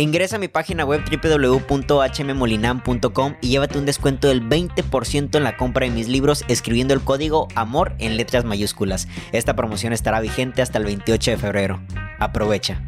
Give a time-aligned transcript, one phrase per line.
[0.00, 5.86] Ingresa a mi página web www.hmmolinam.com y llévate un descuento del 20% en la compra
[5.86, 9.08] de mis libros escribiendo el código AMOR en letras mayúsculas.
[9.32, 11.80] Esta promoción estará vigente hasta el 28 de febrero.
[12.20, 12.80] Aprovecha.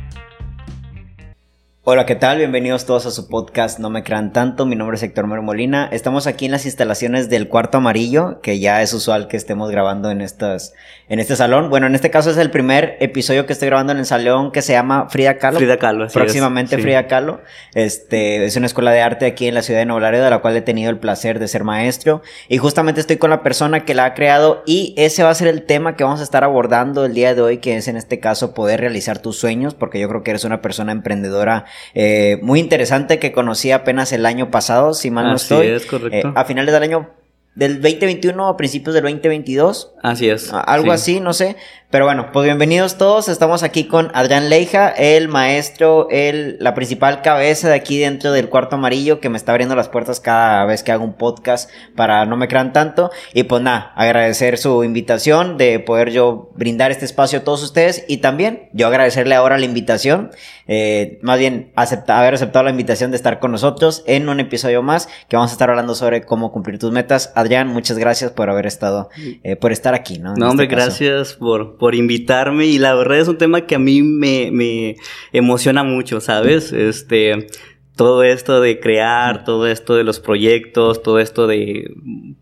[1.83, 2.37] Hola, ¿qué tal?
[2.37, 4.67] Bienvenidos todos a su podcast No me crean tanto.
[4.67, 5.89] Mi nombre es Héctor Mero Molina.
[5.91, 10.11] Estamos aquí en las instalaciones del Cuarto Amarillo, que ya es usual que estemos grabando
[10.11, 10.75] en estas
[11.09, 11.71] en este salón.
[11.71, 14.61] Bueno, en este caso es el primer episodio que estoy grabando en el salón que
[14.61, 15.57] se llama Frida Kahlo.
[15.57, 16.83] Frida Kahlo, así Próximamente es, sí.
[16.83, 17.41] Frida Kahlo.
[17.75, 20.41] Este, es una escuela de arte aquí en la ciudad de Nuevo Laredo, de la
[20.41, 22.21] cual he tenido el placer de ser maestro.
[22.49, 25.49] Y justamente estoy con la persona que la ha creado y ese va a ser
[25.49, 28.21] el tema que vamos a estar abordando el día de hoy, que es en este
[28.21, 32.61] caso poder realizar tus sueños, porque yo creo que eres una persona emprendedora eh, muy
[32.61, 35.67] interesante que conocí apenas el año pasado, si mal no Así estoy.
[35.69, 36.29] es, correcto.
[36.29, 37.11] Eh, a finales del año
[37.55, 39.95] del 2021 a principios del 2022.
[40.03, 40.53] Así es.
[40.53, 40.91] Algo sí.
[40.91, 41.57] así, no sé.
[41.91, 43.29] Pero bueno, pues bienvenidos todos.
[43.29, 48.49] Estamos aquí con Adrián Leija, el maestro, el, la principal cabeza de aquí dentro del
[48.49, 52.27] cuarto amarillo que me está abriendo las puertas cada vez que hago un podcast para
[52.27, 53.11] no me crean tanto.
[53.35, 58.05] Y pues nada, agradecer su invitación de poder yo brindar este espacio a todos ustedes
[58.07, 60.31] y también yo agradecerle ahora la invitación,
[60.69, 64.85] eh, más bien acepta, haber aceptado la invitación de estar con nosotros en un episodio
[64.85, 67.33] más que vamos a estar hablando sobre cómo cumplir tus metas.
[67.35, 69.09] Adrián, muchas gracias por haber estado,
[69.43, 70.35] eh, por estar aquí, ¿no?
[70.35, 73.75] En No, hombre, este gracias por, por invitarme y la verdad es un tema que
[73.75, 74.97] a mí me, me
[75.33, 76.73] emociona mucho, ¿sabes?
[76.73, 77.49] Este,
[77.97, 81.91] todo esto de crear, todo esto de los proyectos, todo esto de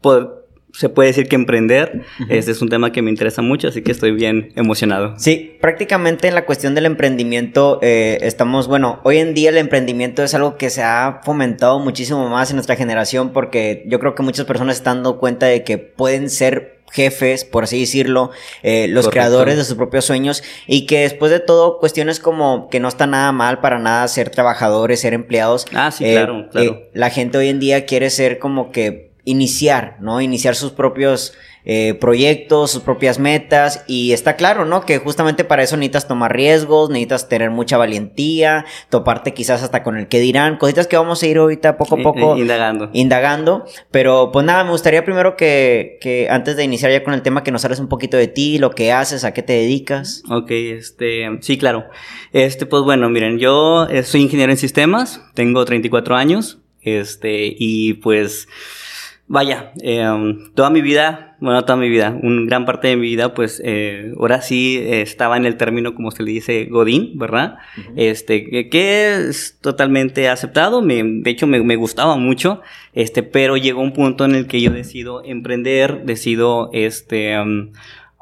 [0.03, 0.29] poder-
[0.75, 3.91] se puede decir que emprender, este es un tema que me interesa mucho, así que
[3.91, 5.15] estoy bien emocionado.
[5.19, 10.23] Sí, prácticamente en la cuestión del emprendimiento eh, estamos, bueno, hoy en día el emprendimiento
[10.23, 14.23] es algo que se ha fomentado muchísimo más en nuestra generación porque yo creo que
[14.23, 18.31] muchas personas están dando cuenta de que pueden ser jefes, por así decirlo,
[18.63, 19.11] eh, los Correcto.
[19.11, 23.07] creadores de sus propios sueños y que después de todo cuestiones como que no está
[23.07, 25.67] nada mal para nada ser trabajadores, ser empleados.
[25.75, 26.71] Ah, sí, Eh, claro, claro.
[26.73, 30.21] eh, la gente hoy en día quiere ser como que iniciar, ¿no?
[30.21, 31.35] Iniciar sus propios
[31.71, 34.87] eh, proyectos, sus propias metas y está claro, ¿no?
[34.87, 39.99] Que justamente para eso necesitas tomar riesgos, necesitas tener mucha valentía, toparte quizás hasta con
[39.99, 42.89] el que dirán, cositas que vamos a ir ahorita poco a poco indagando.
[42.95, 47.21] indagando, pero pues nada, me gustaría primero que, que antes de iniciar ya con el
[47.21, 50.23] tema que nos hables un poquito de ti, lo que haces, a qué te dedicas.
[50.31, 51.85] Ok, este, sí, claro.
[52.33, 57.93] Este, pues bueno, miren, yo eh, soy ingeniero en sistemas, tengo 34 años, este, y
[57.93, 58.49] pues,
[59.29, 63.03] vaya, eh, um, toda mi vida, bueno, toda mi vida, una gran parte de mi
[63.03, 67.19] vida, pues, eh, ahora sí eh, estaba en el término, como se le dice, Godín,
[67.19, 67.59] ¿verdad?
[67.95, 72.63] Este, que, que es totalmente aceptado, me, de hecho me, me gustaba mucho,
[72.95, 77.71] este, pero llegó un punto en el que yo decido emprender, decido, este, um,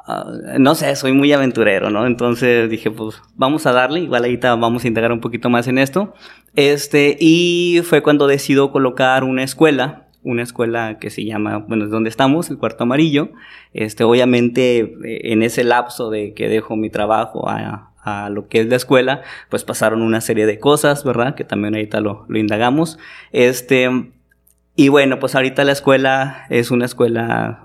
[0.09, 0.25] Ah,
[0.57, 2.07] no sé, soy muy aventurero, ¿no?
[2.07, 5.77] Entonces dije, pues vamos a darle, igual ahorita vamos a indagar un poquito más en
[5.77, 6.13] esto.
[6.55, 11.89] Este, y fue cuando decido colocar una escuela, una escuela que se llama, bueno, es
[11.89, 13.29] donde estamos, el cuarto amarillo.
[13.73, 18.59] Este, obviamente, eh, en ese lapso de que dejo mi trabajo a, a lo que
[18.59, 21.35] es la escuela, pues pasaron una serie de cosas, ¿verdad?
[21.35, 22.99] Que también ahorita lo, lo indagamos.
[23.31, 23.89] Este,
[24.75, 27.61] y bueno, pues ahorita la escuela es una escuela,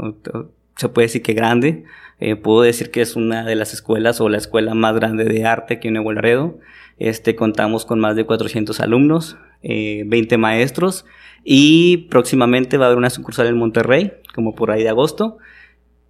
[0.77, 1.85] se puede decir que grande.
[2.21, 5.45] Eh, puedo decir que es una de las escuelas o la escuela más grande de
[5.45, 6.59] arte aquí en Nuevo Laredo.
[6.99, 11.05] Este, contamos con más de 400 alumnos, eh, 20 maestros
[11.45, 15.39] y próximamente va a haber una sucursal en Monterrey, como por ahí de agosto.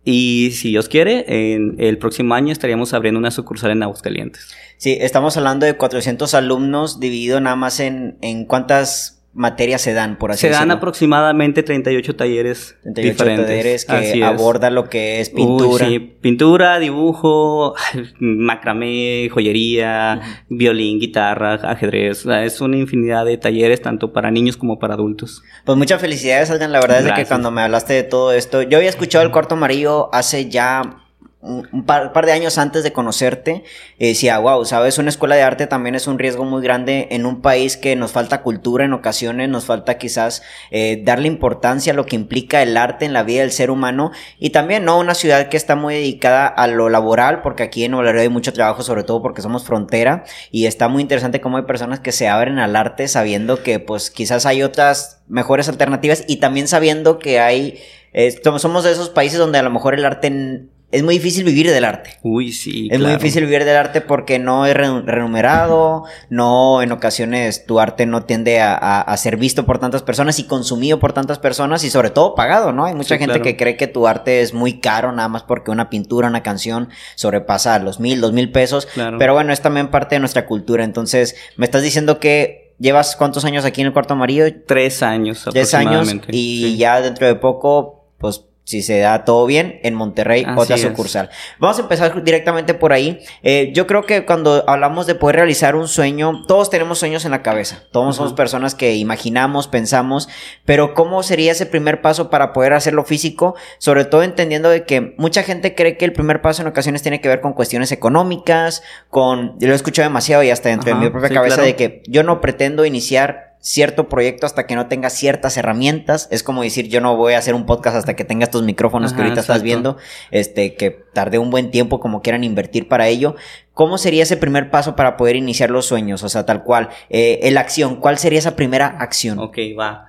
[0.04, 4.52] Y si Dios quiere, en el próximo año estaríamos abriendo una sucursal en Aguascalientes.
[4.76, 10.18] Sí, estamos hablando de 400 alumnos dividido nada más en, en cuántas materias se dan,
[10.18, 10.74] por así Se dan decirlo.
[10.74, 13.46] aproximadamente 38 talleres 38 diferentes.
[13.46, 15.86] talleres que aborda lo que es Uy, pintura.
[15.86, 17.74] sí, pintura, dibujo,
[18.20, 22.24] macramé, joyería, violín, guitarra, ajedrez.
[22.26, 25.42] O sea, es una infinidad de talleres tanto para niños como para adultos.
[25.64, 26.72] Pues muchas felicidades, Adrián.
[26.72, 29.54] La verdad es que cuando me hablaste de todo esto, yo había escuchado el cuarto
[29.54, 31.01] amarillo hace ya
[31.42, 33.64] un par, par de años antes de conocerte.
[33.98, 37.26] Y decía, wow, sabes, una escuela de arte también es un riesgo muy grande en
[37.26, 41.96] un país que nos falta cultura en ocasiones, nos falta quizás eh, darle importancia a
[41.96, 44.98] lo que implica el arte en la vida del ser humano y también, ¿no?
[44.98, 48.52] Una ciudad que está muy dedicada a lo laboral, porque aquí en Laredo hay mucho
[48.52, 52.28] trabajo, sobre todo porque somos frontera y está muy interesante cómo hay personas que se
[52.28, 57.40] abren al arte sabiendo que pues quizás hay otras mejores alternativas y también sabiendo que
[57.40, 57.80] hay,
[58.12, 61.70] eh, somos- de esos países donde a lo mejor el arte es muy difícil vivir
[61.70, 62.18] del arte.
[62.22, 62.88] Uy, sí.
[62.92, 67.80] Es muy difícil vivir del arte porque no es re- remunerado, no en ocasiones tu
[67.80, 71.38] arte no tiende a, a- a ser visto por tantas personas y consumido por tantas
[71.38, 72.84] personas y sobre todo pagado, ¿no?
[72.84, 73.42] Hay mucha Sí, gente claro.
[73.42, 76.88] que cree que tu arte es muy caro nada más porque una pintura, una canción
[77.16, 79.18] sobrepasa los mil, dos mil pesos, Claro.
[79.18, 83.44] pero bueno, es también parte de nuestra cultura, entonces me estás diciendo que ¿Llevas cuántos
[83.44, 84.44] años aquí en el cuarto amarillo?
[84.66, 89.80] Tres años Tres años y ya dentro de poco, pues si se da todo bien,
[89.82, 91.30] en Monterrey, otra sucursal.
[91.58, 93.20] Vamos a empezar directamente por ahí.
[93.42, 97.32] Eh, yo creo que cuando hablamos de poder realizar un sueño, todos tenemos sueños en
[97.32, 97.82] la cabeza.
[97.90, 100.28] Todos somos personas que imaginamos, pensamos,
[100.64, 103.56] pero ¿cómo sería ese primer paso para poder hacerlo físico?
[103.78, 107.20] Sobre todo entendiendo de que mucha gente cree que el primer paso en ocasiones tiene
[107.20, 111.00] que ver con cuestiones económicas, con, yo lo he escuchado demasiado y hasta dentro de
[111.00, 115.14] mi propia cabeza de que yo no pretendo iniciar cierto proyecto hasta que no tengas
[115.14, 116.28] ciertas herramientas.
[116.32, 119.12] Es como decir, yo no voy a hacer un podcast hasta que tengas tus micrófonos
[119.12, 119.96] que ahorita estás viendo,
[120.32, 123.36] este, que tardé un buen tiempo como quieran invertir para ello.
[123.72, 126.24] ¿Cómo sería ese primer paso para poder iniciar los sueños?
[126.24, 126.90] O sea, tal cual.
[127.08, 129.38] Eh, la acción, ¿cuál sería esa primera acción?
[129.38, 130.08] Ok, va.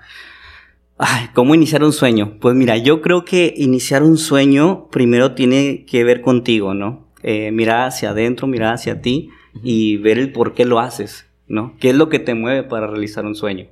[0.98, 2.38] Ay, ¿cómo iniciar un sueño?
[2.40, 7.08] Pues mira, yo creo que iniciar un sueño primero tiene que ver contigo, ¿no?
[7.22, 9.30] Eh, mirar hacia adentro, mirar hacia ti
[9.62, 11.28] y ver el por qué lo haces.
[11.48, 11.76] ¿No?
[11.80, 13.68] ¿Qué es lo que te mueve para realizar un sueño?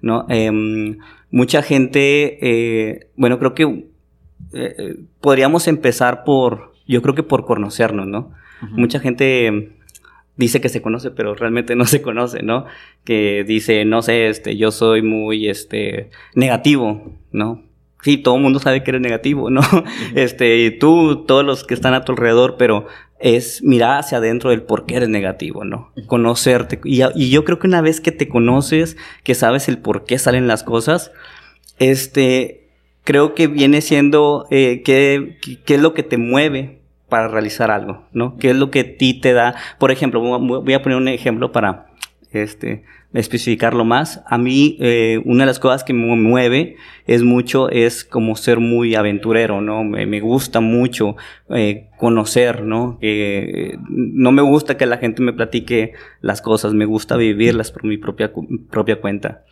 [0.00, 0.26] ¿No?
[0.28, 0.98] Em,
[1.30, 3.84] mucha gente, eh, bueno, creo que eh,
[4.52, 8.32] eh, podríamos empezar por, yo creo que por conocernos, ¿no?
[8.72, 9.72] Mucha gente
[10.36, 12.66] dice que se conoce, pero realmente no se conoce, ¿no?
[13.04, 17.62] Que dice, no sé, este, yo soy muy, este, negativo, ¿no?
[18.02, 19.60] Sí, todo el mundo sabe que eres negativo, ¿no?
[20.14, 22.86] Este, y tú, todos los que están a tu alrededor, pero
[23.20, 25.92] es mirar hacia adentro del por qué eres negativo, ¿no?
[26.06, 26.80] Conocerte.
[26.84, 30.48] Y, yo creo que una vez que te conoces, que sabes el por qué salen
[30.48, 31.12] las cosas,
[31.78, 32.68] este,
[33.04, 38.04] creo que viene siendo eh, qué, qué es lo que te mueve para realizar algo,
[38.12, 38.36] ¿no?
[38.38, 39.54] ¿Qué es lo que a ti te da?
[39.78, 41.88] Por ejemplo, voy a poner un ejemplo para,
[42.32, 44.22] este, especificarlo más.
[44.26, 46.76] A mí, eh, una de las cosas que me mueve
[47.06, 49.82] es mucho, es como ser muy aventurero, ¿no?
[49.82, 51.16] Me, gusta mucho
[51.48, 52.98] eh, conocer, ¿no?
[53.00, 57.84] Eh, no me gusta que la gente me platique las cosas, me gusta vivirlas por
[57.84, 58.32] mi propia,
[58.70, 59.44] propia cuenta.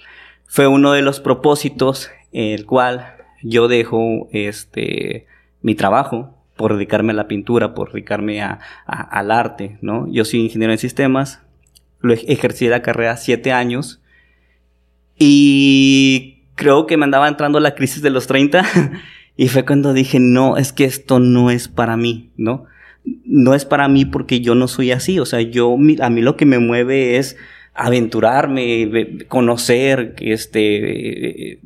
[0.46, 5.26] Fue uno de los propósitos, el cual yo dejo, este,
[5.62, 10.06] mi trabajo, por dedicarme a la pintura, por dedicarme a, al arte, ¿no?
[10.10, 11.42] Yo soy ingeniero en sistemas,
[12.00, 14.00] lo ejercí la carrera siete años
[15.18, 18.64] y creo que me andaba entrando la crisis de los 30
[19.36, 22.64] y fue cuando dije, no, es que esto no es para mí, ¿no?
[23.24, 26.36] No es para mí porque yo no soy así, o sea, yo, a mí lo
[26.36, 27.36] que me mueve es
[27.78, 31.60] aventurarme, conocer, este,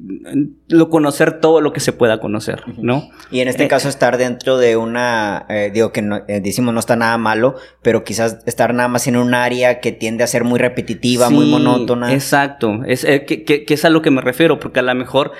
[0.68, 3.08] lo conocer todo lo que se pueda conocer, ¿no?
[3.30, 6.74] Y en este eh, caso estar dentro de una, eh, digo que no, eh, decimos
[6.74, 10.26] no está nada malo, pero quizás estar nada más en un área que tiende a
[10.26, 12.12] ser muy repetitiva, muy monótona.
[12.12, 15.32] Exacto, es que, es a lo que me refiero, porque a lo mejor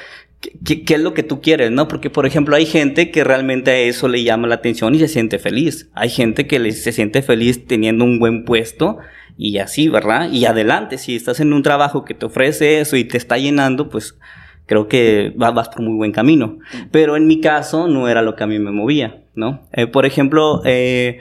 [0.65, 1.87] ¿Qué, ¿Qué, es lo que tú quieres, no?
[1.87, 5.07] Porque, por ejemplo, hay gente que realmente a eso le llama la atención y se
[5.07, 5.89] siente feliz.
[5.95, 8.99] Hay gente que se siente feliz teniendo un buen puesto
[9.37, 10.31] y así, ¿verdad?
[10.31, 13.89] Y adelante, si estás en un trabajo que te ofrece eso y te está llenando,
[13.89, 14.19] pues
[14.67, 16.59] creo que vas por muy buen camino.
[16.91, 19.67] Pero en mi caso no era lo que a mí me movía, ¿no?
[19.73, 21.19] Eh, por ejemplo, eh,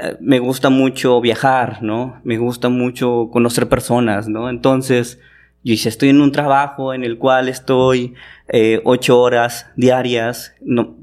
[0.00, 2.20] eh, me gusta mucho viajar, ¿no?
[2.24, 4.50] Me gusta mucho conocer personas, ¿no?
[4.50, 5.20] Entonces,
[5.62, 8.14] yo si estoy en un trabajo en el cual estoy
[8.84, 10.96] ocho horas diarias, no,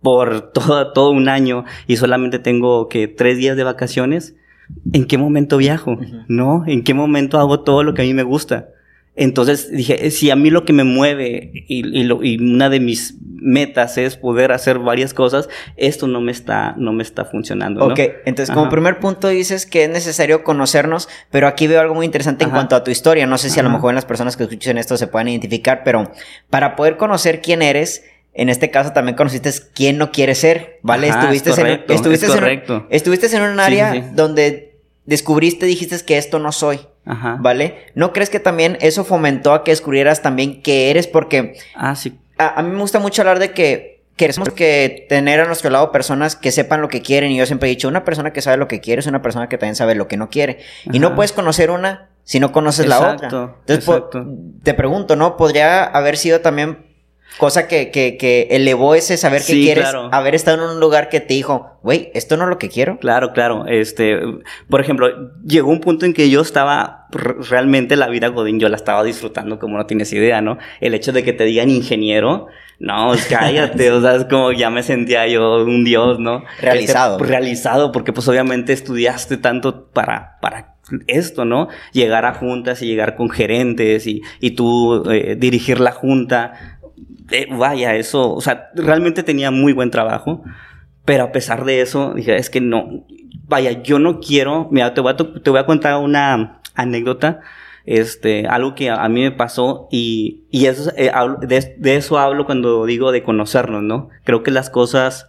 [0.00, 4.36] por todo, todo un año y solamente tengo que tres días de vacaciones,
[4.92, 5.98] ¿en qué momento viajo?
[6.28, 6.64] ¿No?
[6.66, 8.68] ¿En qué momento hago todo lo que a mí me gusta?
[9.16, 14.16] Entonces dije, si a mí lo que me mueve y, una de mis metas es
[14.16, 17.84] poder hacer varias cosas, esto no me está, no me está funcionando.
[17.84, 22.06] Ok, entonces como primer punto dices que es necesario conocernos, pero aquí veo algo muy
[22.06, 23.26] interesante en cuanto a tu historia.
[23.26, 26.10] No sé si a lo mejor las personas que escuchen esto se puedan identificar, pero
[26.50, 28.02] para poder conocer quién eres,
[28.34, 31.08] en este caso también conociste quién no quiere ser, ¿vale?
[31.08, 34.74] estuviste, en, estuviste, en, estuviste en un área donde
[35.06, 37.36] descubriste, dijiste que esto no soy, Ajá.
[37.40, 37.86] ¿vale?
[37.94, 41.06] ¿No crees que también eso fomentó a que descubrieras también qué eres?
[41.06, 42.18] Porque ah, sí.
[42.36, 46.34] a, mí me gusta mucho hablar de que queremos que tener a nuestro lado personas
[46.34, 48.66] que sepan lo que quieren y yo siempre he dicho, una persona que sabe lo
[48.66, 50.58] que quiere es una persona que también sabe lo que no quiere.
[50.92, 53.56] Y no puedes conocer una si no conoces la otra.
[53.66, 54.02] Entonces,
[54.62, 55.36] te pregunto, ¿no?
[55.36, 56.93] Podría haber sido también
[57.38, 61.20] Cosa que, que, que elevó ese saber que quieres haber estado en un lugar que
[61.20, 62.98] te dijo, güey, esto no es lo que quiero.
[62.98, 63.66] Claro, claro.
[63.66, 64.20] Este,
[64.68, 65.08] por ejemplo,
[65.44, 69.58] llegó un punto en que yo estaba realmente la vida Godín, yo la estaba disfrutando
[69.58, 70.58] como no tienes idea, ¿no?
[70.80, 72.46] El hecho de que te digan ingeniero,
[72.78, 76.44] no, cállate, o sea, es como ya me sentía yo un dios, ¿no?
[76.60, 77.16] Realizado.
[77.16, 80.74] Este, realizado, porque pues obviamente estudiaste tanto para, para
[81.06, 81.68] esto, ¿no?
[81.92, 86.73] Llegar a juntas y llegar con gerentes y, y tú eh, dirigir la junta
[87.30, 90.42] eh, vaya, eso, o sea, realmente tenía muy buen trabajo,
[91.04, 93.04] pero a pesar de eso, dije, es que no,
[93.46, 97.40] vaya, yo no quiero, mira, te voy a, te voy a contar una anécdota.
[97.86, 101.12] Este, algo que a, mí me pasó y, y eso, eh,
[101.42, 104.08] de, de, eso hablo cuando digo de conocernos, ¿no?
[104.24, 105.28] Creo que las cosas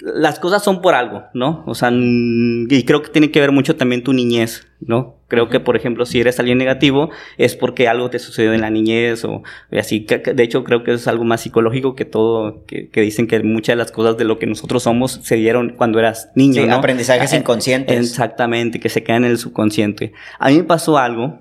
[0.00, 1.62] las cosas son por algo, ¿no?
[1.66, 5.13] O sea, y creo que tiene que ver mucho también tu niñez, ¿no?
[5.28, 8.70] Creo que, por ejemplo, si eres alguien negativo, es porque algo te sucedió en la
[8.70, 10.00] niñez o así.
[10.00, 13.76] De hecho, creo que es algo más psicológico que todo, que, dicen que muchas de
[13.76, 17.38] las cosas de lo que nosotros somos se dieron cuando eras niño, sí, aprendizajes eh,
[17.38, 17.98] inconscientes.
[17.98, 20.12] Exactamente, que se quedan en el subconsciente.
[20.38, 21.40] A mí me pasó algo,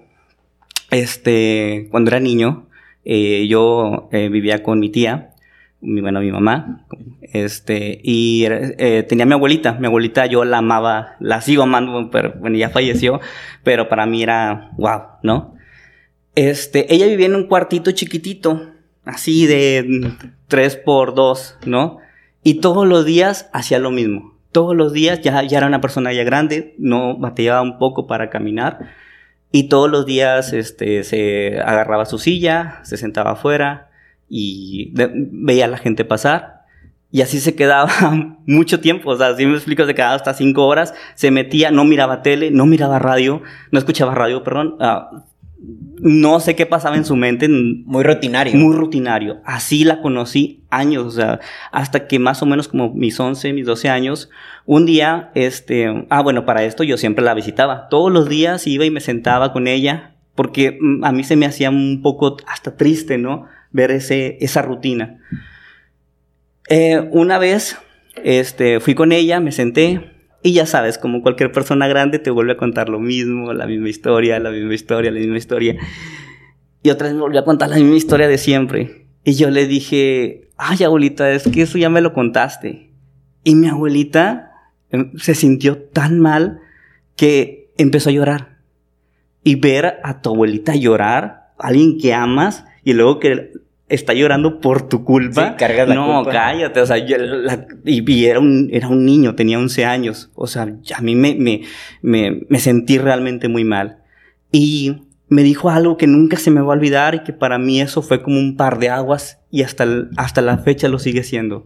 [0.90, 2.68] este, cuando era niño,
[3.04, 5.32] eh, yo eh, vivía con mi tía,
[5.82, 6.86] mi, bueno, mi mamá,
[7.34, 12.34] este, y eh, tenía mi abuelita, mi abuelita yo la amaba, la sigo amando, pero
[12.40, 13.22] bueno, ya falleció,
[13.64, 15.56] pero para mí era wow, ¿no?
[16.36, 18.72] Este, ella vivía en un cuartito chiquitito,
[19.06, 20.12] así de
[20.48, 22.00] 3 por 2, ¿no?
[22.44, 24.34] Y todos los días hacía lo mismo.
[24.52, 28.30] Todos los días ya, ya era una persona ya grande, no batallaba un poco para
[28.30, 28.80] caminar.
[29.52, 33.92] Y todos los días este, se agarraba su silla, se sentaba afuera,
[34.36, 36.53] y veía a la gente pasar.
[37.14, 37.88] Y así se quedaba
[38.48, 41.86] mucho tiempo, o sea, si me explico, se quedaba hasta cinco horas, se metía, no
[41.86, 45.20] miraba tele, no miraba radio, no escuchaba radio, perdón, uh,
[46.02, 47.48] no sé qué pasaba en su mente.
[47.48, 48.56] Muy rutinario.
[48.56, 49.42] Muy rutinario.
[49.46, 51.40] Así la conocí años, o sea,
[51.72, 54.32] hasta que más o menos como mis 11, mis 12 años,
[54.66, 57.90] un día, este, ah, bueno, para esto yo siempre la visitaba.
[57.90, 61.46] Todos los días iba y me sentaba con ella, porque mm, a mí se me
[61.46, 63.46] hacía un poco hasta triste, ¿no?
[63.74, 65.20] ver ese, esa rutina.
[66.76, 67.78] Eh, una vez
[68.24, 70.10] este, fui con ella, me senté
[70.42, 73.90] y ya sabes, como cualquier persona grande te vuelve a contar lo mismo, la misma
[73.90, 75.78] historia, la misma historia, la misma historia.
[76.82, 79.06] Y otra vez me volvió a contar la misma historia de siempre.
[79.24, 82.90] Y yo le dije, ay abuelita, es que eso ya me lo contaste.
[83.44, 84.54] Y mi abuelita
[84.90, 86.60] em, se sintió tan mal
[87.16, 88.58] que empezó a llorar.
[89.44, 93.52] Y ver a tu abuelita llorar, alguien que amas, y luego que
[93.94, 95.56] está llorando por tu culpa.
[95.58, 97.18] Sí, la no, cállate, o sea, yo,
[97.86, 101.62] y, era, un, era un niño, tenía 11 años, o sea, a mí me, me,
[102.02, 104.00] me, me, sentí realmente muy mal.
[104.52, 107.82] Y me dijo algo que nunca se me va a olvidar y que para mí
[107.82, 109.86] eso fue como un par de aguas y hasta,
[110.18, 111.66] hasta la fecha lo sigue siendo.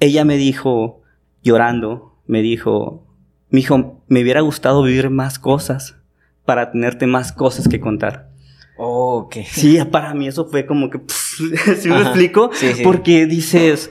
[0.00, 1.02] Ella me dijo,
[1.42, 3.06] llorando, me dijo,
[3.50, 5.96] mi hijo, me hubiera gustado vivir más cosas
[6.44, 8.30] para tenerte más cosas que contar.
[8.76, 9.36] Oh, ok.
[9.46, 11.00] Sí, para mí eso fue como que,
[11.78, 12.50] ¿sí me explico?
[12.82, 13.90] Porque dices,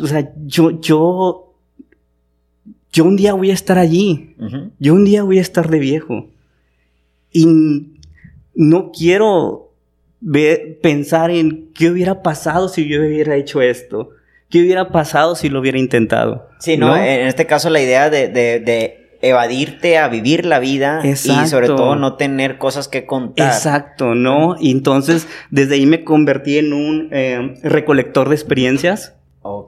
[0.00, 1.54] o sea, yo, yo,
[2.92, 4.34] yo un día voy a estar allí.
[4.78, 6.28] Yo un día voy a estar de viejo.
[7.32, 7.46] Y
[8.54, 9.72] no quiero
[10.82, 14.10] pensar en qué hubiera pasado si yo hubiera hecho esto.
[14.48, 16.48] ¿Qué hubiera pasado si lo hubiera intentado?
[16.58, 21.14] Sí, no, en este caso la idea de, de evadirte a vivir la vida y
[21.16, 23.48] sobre todo no tener cosas que contar.
[23.48, 24.56] Exacto, ¿no?
[24.58, 29.14] Y entonces desde ahí me convertí en un eh, recolector de experiencias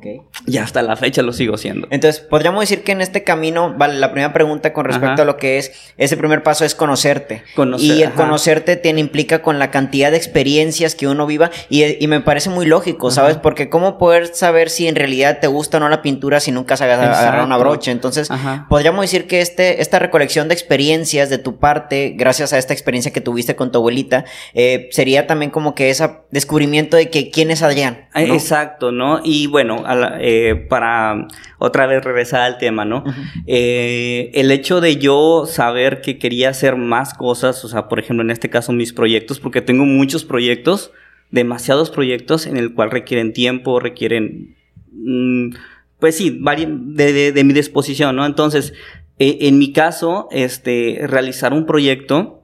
[0.02, 0.24] Ok.
[0.46, 1.86] Y hasta la fecha lo sigo siendo.
[1.90, 5.36] Entonces, podríamos decir que en este camino, vale, la primera pregunta con respecto a lo
[5.36, 7.44] que es, ese primer paso es conocerte.
[7.78, 12.20] y el conocerte tiene, implica con la cantidad de experiencias que uno viva y, me
[12.20, 13.36] parece muy lógico, ¿sabes?
[13.36, 16.74] Porque cómo poder saber si en realidad te gusta o no la pintura si nunca
[16.74, 17.90] has agarrado una brocha.
[17.90, 18.28] Entonces,
[18.68, 23.12] podríamos decir que este, esta recolección de experiencias de tu parte, gracias a esta experiencia
[23.12, 27.50] que tuviste con tu abuelita, eh, sería también como que ese descubrimiento de que quién
[27.50, 28.08] es Adrián.
[28.14, 29.20] Exacto, ¿no?
[29.22, 29.84] Y bueno,
[30.20, 33.04] eh, para otra vez regresar al tema, ¿no?
[33.46, 38.22] Eh, el hecho de yo saber que quería hacer más cosas, o sea, por ejemplo,
[38.22, 40.92] en este caso mis proyectos, porque tengo muchos proyectos,
[41.30, 44.56] demasiados proyectos en el cual requieren tiempo, requieren,
[44.92, 45.54] mm,
[45.98, 48.26] pues sí, de, de, mi disposición, ¿no?
[48.26, 48.74] Entonces,
[49.18, 52.42] eh, en mi caso, este, realizar un proyecto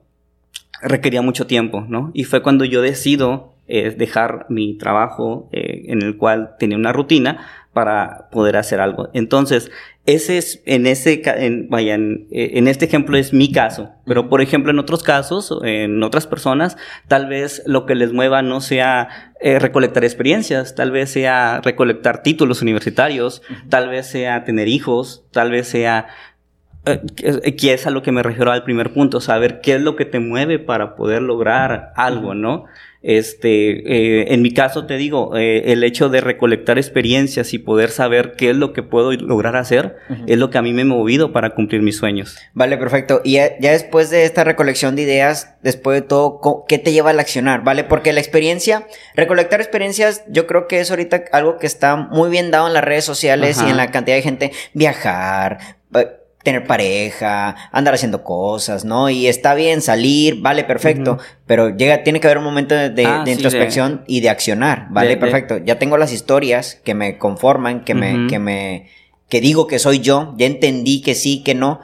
[0.81, 2.11] requería mucho tiempo, ¿no?
[2.13, 6.91] Y fue cuando yo decido es dejar mi trabajo eh, en el cual tenía una
[6.91, 9.09] rutina para poder hacer algo.
[9.13, 9.71] Entonces,
[10.07, 14.27] ese es, en ese, en, vaya, en, eh, en, este ejemplo es mi caso, pero
[14.27, 18.59] por ejemplo en otros casos, en otras personas, tal vez lo que les mueva no
[18.59, 25.25] sea eh, recolectar experiencias, tal vez sea recolectar títulos universitarios, tal vez sea tener hijos,
[25.31, 26.07] tal vez sea
[27.57, 30.05] que es a lo que me refiero al primer punto, saber qué es lo que
[30.05, 32.65] te mueve para poder lograr algo, ¿no?
[33.01, 37.91] Este, eh, en mi caso te digo, eh, el hecho de recolectar experiencias y poder
[37.91, 39.95] saber qué es lo que puedo lograr hacer
[40.27, 42.37] es lo que a mí me ha movido para cumplir mis sueños.
[42.53, 43.21] Vale, perfecto.
[43.23, 47.19] Y ya, después de esta recolección de ideas, después de todo, ¿qué te lleva al
[47.19, 47.63] accionar?
[47.63, 47.85] ¿Vale?
[47.85, 52.51] Porque la experiencia, recolectar experiencias, yo creo que es ahorita algo que está muy bien
[52.51, 54.51] dado en las redes sociales y en la cantidad de gente.
[54.73, 55.57] Viajar,
[56.43, 59.09] tener pareja, andar haciendo cosas, ¿no?
[59.09, 63.23] Y está bien salir, vale, perfecto, pero llega, tiene que haber un momento de, Ah,
[63.25, 65.57] sí, introspección y de accionar, vale, perfecto.
[65.57, 68.87] Ya tengo las historias que me conforman, que me, que me,
[69.27, 71.81] que digo que soy yo, ya entendí que sí, que no.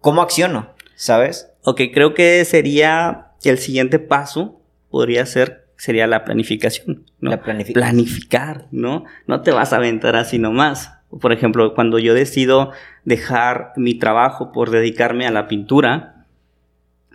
[0.00, 0.70] ¿Cómo acciono?
[0.96, 1.48] ¿Sabes?
[1.64, 7.30] Ok, creo que sería el siguiente paso, podría ser, sería la planificación, ¿no?
[7.30, 9.04] La planific- Planificar, ¿no?
[9.26, 10.92] No te vas a aventar así nomás.
[11.20, 12.70] Por ejemplo, cuando yo decido
[13.04, 16.26] dejar mi trabajo por dedicarme a la pintura,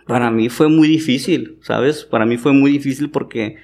[0.06, 2.04] para mí fue muy difícil, ¿sabes?
[2.04, 3.56] Para mí fue muy difícil porque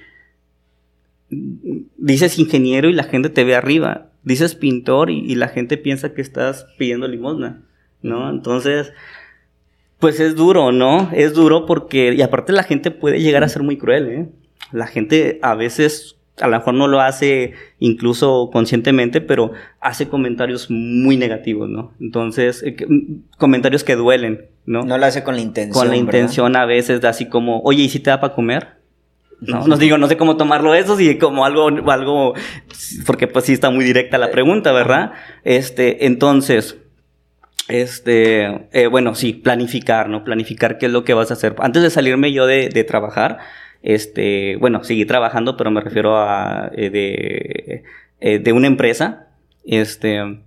[1.97, 6.21] dices ingeniero y la gente te ve arriba, dices pintor y, la gente piensa que
[6.21, 7.63] estás pidiendo limosna,
[8.01, 8.29] ¿no?
[8.29, 8.93] Entonces,
[9.99, 11.09] pues es duro, ¿no?
[11.13, 14.29] Es duro porque, y aparte la gente puede llegar a ser muy cruel, ¿eh?
[14.71, 20.69] La gente a veces, a lo mejor no lo hace incluso conscientemente, pero hace comentarios
[20.69, 21.93] muy negativos, ¿no?
[22.01, 24.83] Entonces, eh, que- mm, comentarios que duelen, ¿no?
[24.83, 25.73] No lo hace con la intención.
[25.73, 26.03] Con la ¿verdad?
[26.05, 28.67] intención a veces de así como, oye, ¿y si te da para comer?
[29.41, 32.33] No, no digo, no sé cómo tomarlo eso, si como algo, algo,
[33.05, 35.11] porque pues sí está muy directa la pregunta, ¿verdad?
[35.43, 36.77] Este, entonces,
[37.67, 40.23] este, eh, bueno, sí, planificar, ¿no?
[40.23, 41.55] Planificar qué es lo que vas a hacer.
[41.59, 43.39] Antes de salirme yo de, de trabajar,
[43.85, 47.83] este, bueno, seguí trabajando, pero me refiero a, eh, de,
[48.19, 49.27] eh, de una empresa,
[49.63, 50.39] este,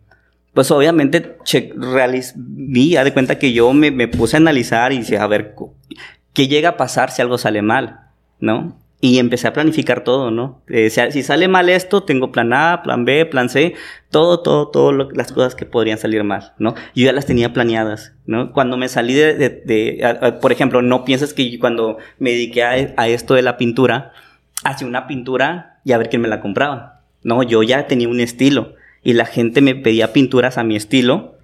[0.52, 4.92] pues obviamente che, realiz- vi, haz de cuenta que yo me, me puse a analizar
[4.92, 5.54] y a ver,
[6.34, 8.00] ¿qué llega a pasar si algo sale mal?
[8.40, 8.76] ¿No?
[9.00, 10.60] Y empecé a planificar todo, ¿no?
[10.66, 13.74] Eh, si, sale mal esto, tengo plan A, plan B, plan C,
[14.10, 16.74] todo, todo, todas las cosas que podrían salir mal, ¿no?
[16.96, 18.52] Yo ya las tenía planeadas, ¿no?
[18.52, 23.06] Cuando me salí de, de- por ejemplo, no pienses que cuando me dediqué a, a
[23.08, 24.12] esto de la pintura,
[24.64, 27.02] hacía una pintura y a ver quién me la compraba.
[27.22, 28.74] No, yo ya tenía un estilo
[29.04, 31.37] y la gente me pedía pinturas a mi estilo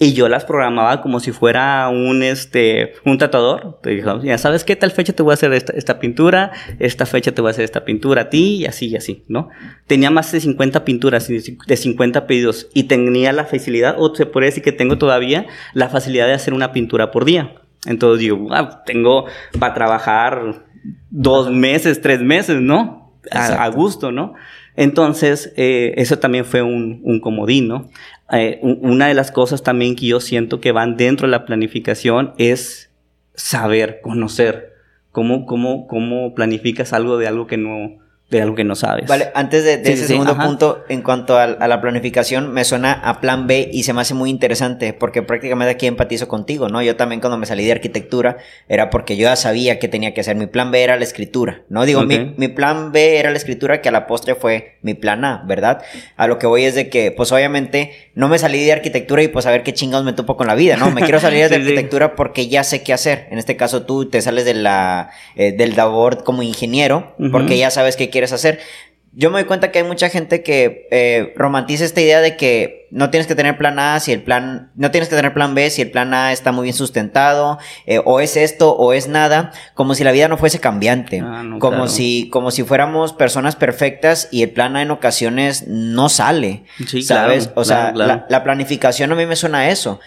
[0.00, 3.78] y yo las programaba como si fuera un este un tatuador.
[3.82, 7.04] Te dijo, ya sabes qué tal fecha te voy a hacer esta, esta pintura, esta
[7.06, 9.48] fecha te voy a hacer esta pintura a ti y así y así, ¿no?
[9.86, 14.46] Tenía más de 50 pinturas de 50 pedidos y tenía la facilidad o se puede
[14.46, 17.54] decir que tengo todavía la facilidad de hacer una pintura por día.
[17.86, 19.26] Entonces digo, "Ah, tengo
[19.58, 20.64] para trabajar
[21.10, 23.14] dos meses, tres meses, ¿no?
[23.30, 24.34] A, a gusto, ¿no?
[24.76, 27.90] Entonces, eh, eso también fue un, un comodín, ¿no?
[28.30, 32.34] Eh, una de las cosas también que yo siento que van dentro de la planificación
[32.36, 32.90] es
[33.34, 34.74] saber, conocer.
[35.12, 37.98] ¿Cómo, cómo, cómo planificas algo de algo que no,
[38.30, 39.06] de algo que no sabes?
[39.06, 40.44] Vale, antes de, de Sí, ese sí, segundo ajá.
[40.44, 44.02] punto, en cuanto a, a la planificación, me suena a plan B y se me
[44.02, 46.82] hace muy interesante porque prácticamente aquí empatizo contigo, ¿no?
[46.82, 48.36] Yo también cuando me salí de arquitectura
[48.68, 50.36] era porque yo ya sabía que tenía que hacer.
[50.36, 51.86] Mi plan B era la escritura, ¿no?
[51.86, 55.42] Digo, mi, plan B era la escritura que a la postre fue mi plan A,
[55.46, 55.80] ¿verdad?
[56.16, 59.28] A lo que voy es de que, pues obviamente, no me salí de arquitectura y
[59.28, 60.90] pues a ver qué chingados me topo con la vida, ¿no?
[60.90, 63.26] Me quiero salir de Sí, arquitectura porque ya sé qué hacer.
[63.30, 67.70] En este caso tú te sales de la, eh, del labor como ingeniero porque ya
[67.70, 68.60] sabes qué quieres hacer.
[69.12, 72.86] Yo me doy cuenta que hay mucha gente que eh, romantiza esta idea de que
[72.90, 75.70] no tienes que tener plan A si el plan, no tienes que tener plan B
[75.70, 79.50] si el plan A está muy bien sustentado, eh, o es esto o es nada,
[79.74, 81.88] como si la vida no fuese cambiante, Ah, no, como claro.
[81.90, 87.00] si, como si fuéramos personas perfectas y el plan A en ocasiones no sale, Sí,
[87.02, 87.46] ¿sabes?
[87.46, 88.08] claro, o sea, claro.
[88.12, 90.00] La, la planificación a mí me suena a eso.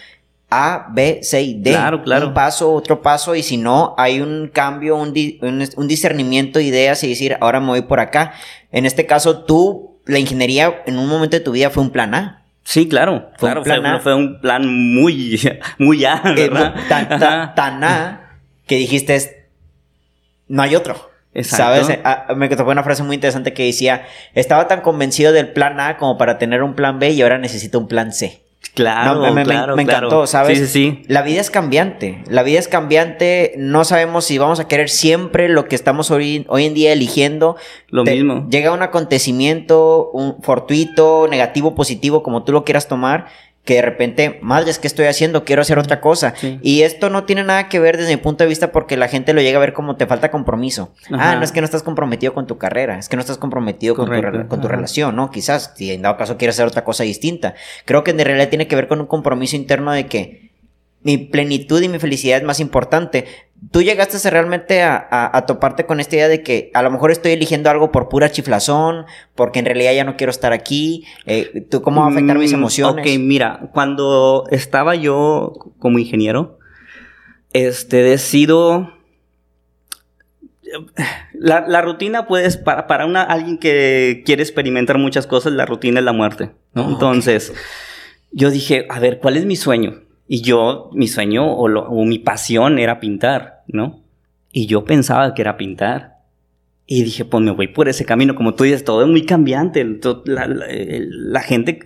[0.52, 1.70] A, B, C y D.
[1.70, 2.28] Claro, claro.
[2.28, 6.58] Un paso, otro paso, y si no, hay un cambio, un, di- un, un discernimiento
[6.58, 8.32] de ideas y decir, ahora me voy por acá.
[8.70, 12.14] En este caso, tú, la ingeniería en un momento de tu vida fue un plan
[12.14, 12.42] A.
[12.64, 14.62] Sí, claro, Fue un claro, plan fue, un plan
[14.94, 15.40] muy,
[15.78, 16.48] muy A, Eh,
[16.88, 19.32] tan, tan, tan A que dijiste, es-
[20.48, 21.10] no hay otro.
[21.34, 21.86] Exacto.
[21.86, 21.98] ¿Sabes?
[22.04, 25.96] Ah, me tocó una frase muy interesante que decía, estaba tan convencido del plan A
[25.96, 28.42] como para tener un plan B y ahora necesito un plan C.
[28.74, 30.58] Claro, No, me, claro, me encantó, ¿sabes?
[30.58, 31.02] Sí, sí, sí.
[31.06, 32.22] La vida es cambiante.
[32.28, 33.52] La vida es cambiante.
[33.58, 37.56] No sabemos si vamos a querer siempre lo que estamos hoy, hoy en día eligiendo.
[37.88, 38.46] Lo Te- mismo.
[38.48, 43.26] Llega un acontecimiento, un fortuito, negativo, positivo, como tú lo quieras tomar,
[43.64, 45.44] que de repente, madres, ¿qué estoy haciendo?
[45.44, 46.34] Quiero hacer otra cosa.
[46.36, 46.58] Sí.
[46.62, 49.32] Y esto no tiene nada que ver desde mi punto de vista porque la gente
[49.32, 50.92] lo llega a ver como te falta compromiso.
[51.12, 51.32] Ajá.
[51.32, 53.94] Ah, no es que no estás comprometido con tu carrera, es que no estás comprometido
[53.94, 55.30] con tu, con tu relación, ¿no?
[55.30, 57.54] Quizás, si en dado caso quieres hacer otra cosa distinta.
[57.84, 60.51] Creo que en realidad tiene que ver con un compromiso interno de que
[61.04, 63.24] mi plenitud y mi felicidad es más importante.
[63.70, 66.90] ¿Tú llegaste a realmente a, a- a toparte con esta idea de que a lo
[66.90, 71.04] mejor estoy eligiendo algo por pura chiflazón, porque en realidad ya no quiero estar aquí?
[71.26, 73.06] Eh, ¿tú, ¿Cómo va a afectar mis Mm, emociones?
[73.06, 76.58] Ok, mira, cuando estaba yo como ingeniero,
[77.52, 78.92] este, decido...
[81.34, 85.98] La, la rutina, pues, para, para una, alguien que quiere experimentar muchas cosas, la rutina
[85.98, 86.82] es la muerte, ¿no?
[86.82, 86.92] Oh, ok.
[86.92, 87.52] Entonces,
[88.30, 90.02] yo dije, a ver, ¿cuál es mi sueño?
[90.26, 94.00] Y yo, mi sueño o, o mi pasión era pintar, ¿no?
[94.52, 96.11] Y yo pensaba que era pintar.
[96.84, 98.34] Y dije, pues me voy por ese camino.
[98.34, 99.86] Como tú dices, todo es muy cambiante.
[100.24, 101.78] La, gente,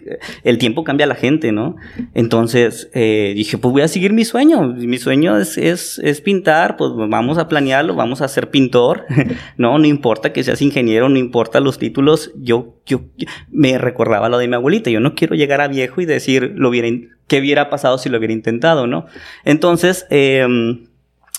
[0.42, 1.76] el tiempo cambia a la gente, ¿no?
[2.14, 4.66] Entonces eh, dije, pues voy a seguir mi sueño.
[4.66, 9.04] Mi sueño es, es, es, pintar, pues vamos a planearlo, vamos a ser pintor.
[9.58, 12.32] no, no importa que seas ingeniero, no importa los títulos.
[12.34, 13.02] Yo, yo,
[13.50, 14.90] me recordaba lo de mi abuelita.
[14.90, 16.88] Yo no quiero llegar a viejo y decir lo hubiera,
[17.28, 19.04] qué hubiera pasado si lo hubiera intentado, ¿no?
[19.44, 20.46] Entonces, eh,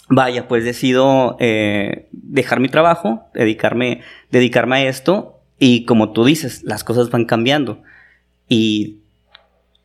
[0.09, 6.63] vaya, pues decido eh, dejar mi trabajo, dedicarme, dedicarme a esto y como tú dices,
[6.63, 7.81] las cosas van cambiando.
[8.47, 8.97] Y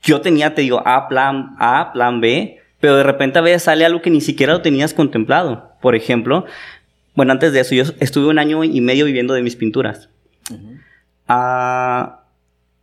[0.02, 3.85] yo tenía, te digo, A, plan A, plan B, pero de repente a veces sale
[3.85, 5.70] algo que ni siquiera lo tenías contemplado.
[5.80, 6.44] Por ejemplo,
[7.14, 10.08] bueno, antes de eso, yo estuve un año y medio viviendo de mis pinturas.
[11.28, 12.24] Ah,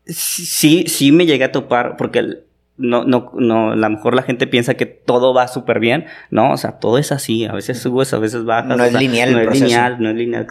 [0.06, 2.40] sí, sí me llegué a topar, porque
[2.80, 6.54] no, no, no, a lo mejor la gente piensa que todo va súper bien, ¿no?
[6.54, 8.78] O sea, todo es así, a veces subes, a veces bajas.
[8.78, 9.34] No es lineal.
[9.34, 10.48] No es lineal, no es lineal,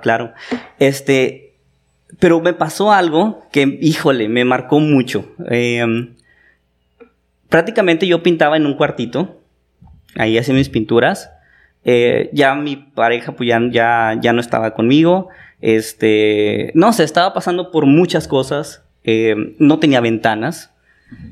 [0.00, 0.32] claro,
[0.78, 1.54] Este,
[2.18, 5.30] pero me pasó algo que, híjole, me marcó mucho.
[5.50, 6.14] Em,
[7.50, 9.40] prácticamente yo pintaba en un cuartito,
[10.16, 11.30] ahí hacía mis pinturas.
[11.84, 15.28] Eh, ya mi pareja pues ya, ya, ya, no estaba conmigo.
[15.60, 18.84] Este, no sé, estaba pasando por muchas cosas.
[19.04, 20.72] Eh, no tenía ventanas.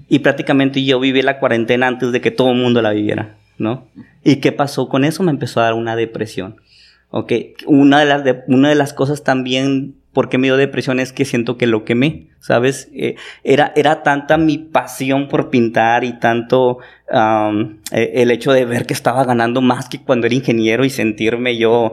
[0.08, 3.88] Y prácticamente yo viví la cuarentena antes de que todo el mundo la viviera, ¿no?
[4.24, 5.22] ¿Y qué pasó con eso?
[5.22, 6.56] Me empezó a dar una depresión.
[7.10, 7.32] ¿Ok?
[7.66, 11.26] Una de las, una de las cosas también por qué me dio depresión es que
[11.26, 12.88] siento que lo quemé, ¿sabes?
[12.94, 16.78] Eh, era, era tanta mi pasión por pintar y tanto
[17.92, 21.58] e, el hecho de ver que estaba ganando más que cuando era ingeniero y sentirme
[21.58, 21.92] yo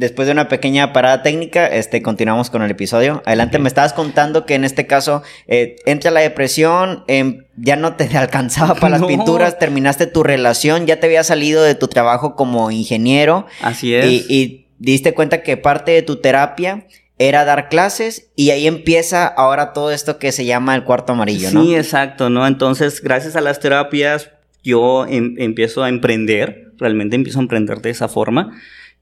[0.00, 3.22] Después de una pequeña parada técnica, este, continuamos con el episodio.
[3.26, 7.96] Adelante, me estabas contando que en este caso eh, entra la depresión, em, ya no
[7.96, 12.34] te alcanzaba para las pinturas, terminaste tu relación, ya te había salido de tu trabajo
[12.34, 13.46] como ingeniero.
[13.60, 14.06] Así es.
[14.06, 16.86] Y, diste cuenta que parte de tu terapia
[17.18, 21.50] era dar clases y ahí empieza ahora todo esto que se llama el cuarto amarillo,
[21.50, 21.62] ¿no?
[21.62, 22.46] Sí, exacto, ¿no?
[22.46, 24.30] Entonces, gracias a las terapias,
[24.64, 28.58] yo em, empiezo a emprender, realmente empiezo a emprender de esa forma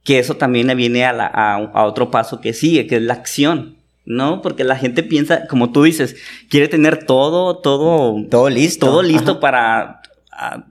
[0.09, 3.77] que eso también viene a, a, otro paso que sigue, que es la acción.
[4.07, 4.40] ¿no?
[4.40, 6.16] Porque la gente piensa, como tú dices,
[6.49, 10.01] quiere tener todo, todo, todo listo, todo listo para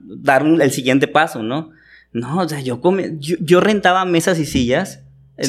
[0.02, 1.70] dar el siguiente paso, ¿no?
[2.12, 2.80] No, o sea, yo,
[3.20, 5.04] yo, rentaba mesas y sillas.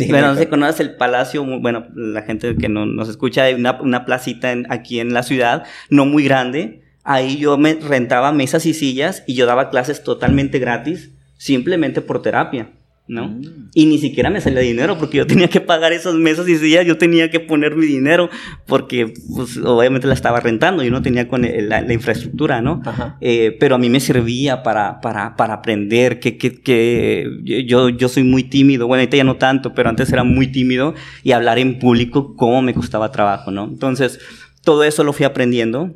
[0.07, 3.81] bueno, no sé conoces el palacio, bueno, la gente que no, nos escucha, hay una,
[3.81, 6.83] una placita aquí en la ciudad, no muy grande.
[7.03, 12.21] Ahí yo me rentaba mesas y sillas y yo daba clases totalmente gratis, simplemente por
[12.21, 12.69] terapia.
[13.09, 13.27] ¿No?
[13.27, 13.69] Mm.
[13.73, 16.85] Y ni siquiera me salía dinero porque yo tenía que pagar esas mesas y sillas,
[16.85, 18.29] yo tenía que poner mi dinero
[18.67, 22.81] porque pues, obviamente la estaba rentando, yo no tenía con la, infraestructura, ¿no?
[23.19, 27.27] Eh, pero a mí me servía para, para, para aprender que, que, que,
[27.65, 30.93] yo, yo soy muy tímido, bueno, ahorita ya no tanto, pero antes era muy tímido
[31.23, 33.65] y hablar en público cómo me costaba trabajo, ¿no?
[33.65, 34.19] Entonces,
[34.63, 35.95] todo eso lo fui aprendiendo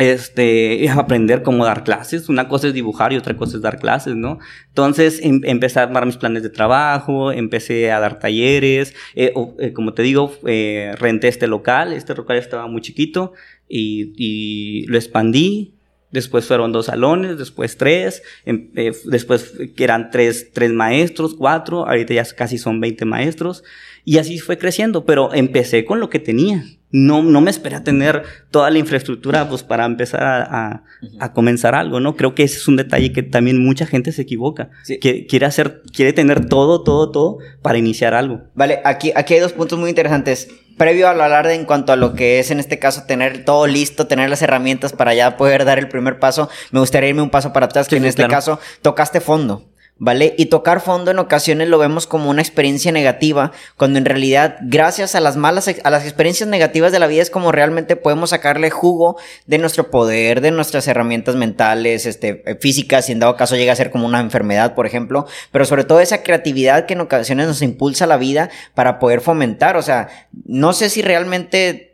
[0.00, 2.28] este, aprender cómo dar clases.
[2.28, 4.38] Una cosa es dibujar y otra cosa es dar clases, ¿no?
[4.68, 9.72] Entonces em, empecé a armar mis planes de trabajo, empecé a dar talleres, eh, eh,
[9.72, 13.32] como te digo, eh, renté este local, este local estaba muy chiquito
[13.68, 15.74] y, y lo expandí.
[16.10, 18.70] Después fueron dos salones, después tres, em,
[19.04, 23.62] después que eran tres, tres maestros, cuatro, ahorita ya casi son 20 maestros.
[24.04, 26.64] Y así fue creciendo, pero empecé con lo que tenía.
[26.92, 30.82] No, no me esperé a tener toda la infraestructura pues, para empezar a,
[31.20, 32.16] a, comenzar algo, ¿no?
[32.16, 34.70] Creo que ese es un detalle que también mucha gente se equivoca.
[35.00, 38.42] Que quiere hacer, quiere tener todo, todo, todo para iniciar algo.
[38.54, 40.48] Vale, aquí, aquí hay dos puntos muy interesantes.
[40.76, 43.66] Previo a hablar de en cuanto a lo que es en este caso tener todo
[43.66, 47.30] listo, tener las herramientas para ya poder dar el primer paso, me gustaría irme un
[47.30, 49.69] paso para atrás, que en este caso tocaste fondo.
[50.00, 50.34] ¿Vale?
[50.38, 55.14] Y tocar fondo en ocasiones lo vemos como una experiencia negativa, cuando en realidad, gracias
[55.14, 58.70] a las malas, a las experiencias negativas de la vida es como realmente podemos sacarle
[58.70, 63.56] jugo de nuestro poder, de nuestras herramientas mentales, este, eh, físicas, si en dado caso
[63.56, 67.02] llega a ser como una enfermedad, por ejemplo, pero sobre todo esa creatividad que en
[67.02, 70.08] ocasiones nos impulsa la vida para poder fomentar, o sea,
[70.46, 71.90] no sé si realmente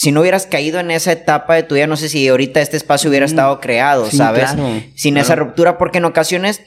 [0.00, 2.78] si no hubieras caído en esa etapa de tu vida, no sé si ahorita este
[2.78, 3.28] espacio hubiera mm.
[3.28, 4.48] estado creado, ¿sabes?
[4.94, 6.62] Sin esa ruptura, porque en ocasiones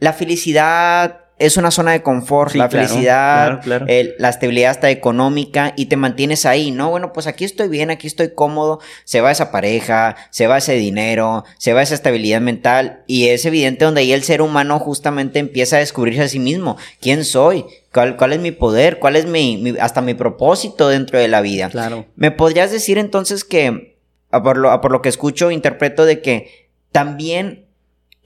[0.00, 5.96] la felicidad es una zona de confort, la felicidad, la estabilidad hasta económica y te
[5.96, 6.90] mantienes ahí, ¿no?
[6.90, 10.74] Bueno, pues aquí estoy bien, aquí estoy cómodo, se va esa pareja, se va ese
[10.74, 15.38] dinero, se va esa estabilidad mental y es evidente donde ahí el ser humano justamente
[15.38, 17.64] empieza a descubrirse a sí mismo, ¿quién soy?
[17.92, 18.98] ¿Cuál, cuál es mi poder?
[18.98, 21.70] ¿Cuál es mi, hasta mi propósito dentro de la vida?
[21.70, 22.06] Claro.
[22.16, 23.96] ¿Me podrías decir entonces que,
[24.30, 27.67] por lo, por lo que escucho, interpreto de que también,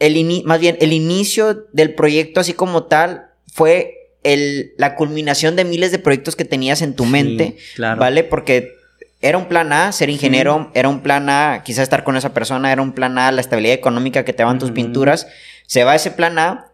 [0.03, 5.65] el más bien, el inicio del proyecto así como tal fue el, la culminación de
[5.65, 8.25] miles de proyectos que tenías en tu mente, ¿vale?
[8.25, 8.73] Porque
[9.21, 12.73] era un plan A, ser ingeniero, era un plan A, quizás estar con esa persona,
[12.73, 15.29] era un plan A, la estabilidad económica que te daban tus pinturas.
[15.67, 16.73] Se va ese plan A,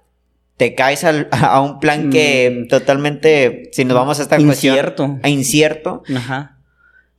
[0.56, 5.06] te caes a un plan que totalmente, si nos vamos a esta incierto.
[5.06, 6.02] cuestión, a incierto.
[6.16, 6.56] Ajá.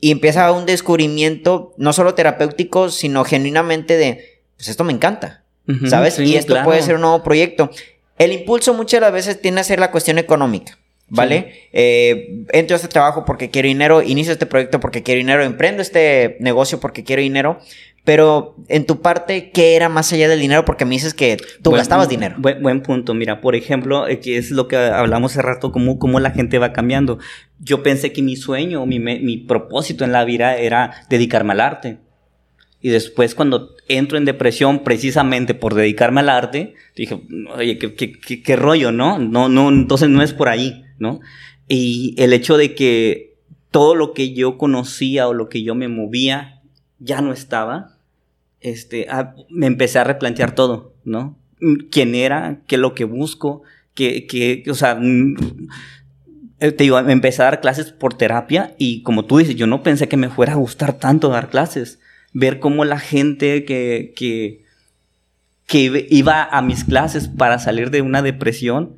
[0.01, 5.43] Y empieza un descubrimiento, no solo terapéutico, sino genuinamente de, pues esto me encanta,
[5.87, 6.19] ¿sabes?
[6.19, 7.69] y esto puede ser un nuevo proyecto.
[8.17, 10.77] El impulso muchas de las veces tiene a ser la cuestión económica.
[11.11, 11.69] ¿Vale?
[11.73, 15.81] Eh, entro a este trabajo porque quiero dinero, inicio este proyecto porque quiero dinero, emprendo
[15.81, 17.59] este negocio porque quiero dinero.
[18.05, 20.65] Pero en tu parte, ¿qué era más allá del dinero?
[20.65, 22.35] Porque me dices que tú gastabas dinero.
[22.37, 23.13] Buen, punto.
[23.13, 26.59] Mira, por ejemplo, eh, que es lo que hablamos hace rato, cómo, cómo la gente
[26.59, 27.19] va cambiando.
[27.59, 31.97] Yo pensé que mi sueño, mi, mi propósito en la vida era dedicarme al arte.
[32.81, 37.21] Y después cuando entro en depresión precisamente por dedicarme al arte, dije,
[37.55, 39.19] oye, qué, qué, qué, rollo, ¿no?
[39.19, 41.19] No, no, entonces no es por ahí, ¿no?
[41.67, 43.35] Y el hecho de que
[43.71, 46.61] todo lo que yo conocía o lo que yo me movía
[46.99, 47.97] ya no estaba,
[48.61, 49.07] este,
[49.49, 51.37] me empecé a replantear todo, ¿no?
[51.91, 52.61] ¿Quién era?
[52.65, 53.63] ¿Qué es lo que busco?
[53.93, 54.97] ¿Qué, qué, o sea,
[56.61, 59.83] eh, te digo, empecé a dar clases por terapia y como tú dices, yo no
[59.83, 61.99] pensé que me fuera a gustar tanto dar clases
[62.33, 68.97] ver cómo la gente que, que, iba a mis clases para salir de una depresión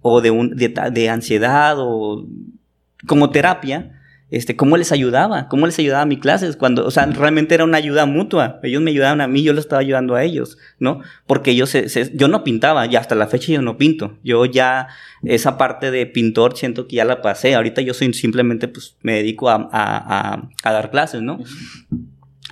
[0.00, 2.26] o de, un, de, ansiedad o
[3.06, 3.98] como terapia,
[4.30, 7.64] este, cómo les ayudaba, cómo les ayudaba a mis clases, cuando, o sea, realmente era
[7.64, 11.02] una ayuda mutua, ellos me ayudaban a mí, yo los estaba ayudando a ellos, ¿no?
[11.26, 14.88] Porque se, yo no pintaba, ya hasta la fecha yo no pinto, yo ya
[15.22, 19.16] esa parte de pintor siento que ya la pasé, ahorita yo soy simplemente, pues, me
[19.16, 21.38] dedico a, a, a dar clases, ¿no?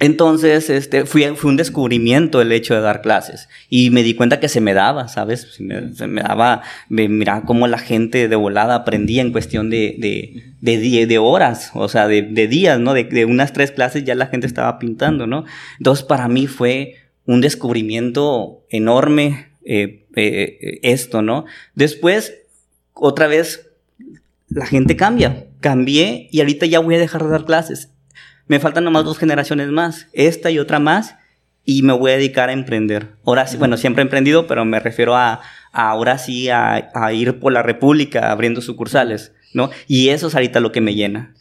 [0.00, 3.50] Entonces, este, fui, fue un descubrimiento el hecho de dar clases.
[3.68, 5.48] Y me di cuenta que se me daba, ¿sabes?
[5.52, 9.96] Se me, se me daba, mira cómo la gente de volada aprendía en cuestión de,
[10.62, 12.94] de, de, horas, o sea, de, días, ¿no?
[12.94, 15.44] De, unas tres clases ya la gente estaba pintando, ¿no?
[15.76, 16.94] Entonces, para mí fue
[17.26, 21.44] un descubrimiento enorme eh, eh, esto, ¿no?
[21.74, 22.38] Después,
[22.94, 23.68] otra vez,
[24.48, 25.44] la gente cambia.
[25.60, 27.90] Cambié y ahorita ya voy a dejar de dar clases
[28.50, 31.14] me faltan nomás dos generaciones más, esta y otra más,
[31.64, 33.10] y me voy a dedicar a emprender.
[33.24, 37.52] Ahora sí, bueno, siempre he emprendido, pero me refiero a, ahora sí a, ir por
[37.52, 39.70] la República abriendo sucursales, ¿no?
[39.86, 41.32] Y eso es ahorita lo que me llena.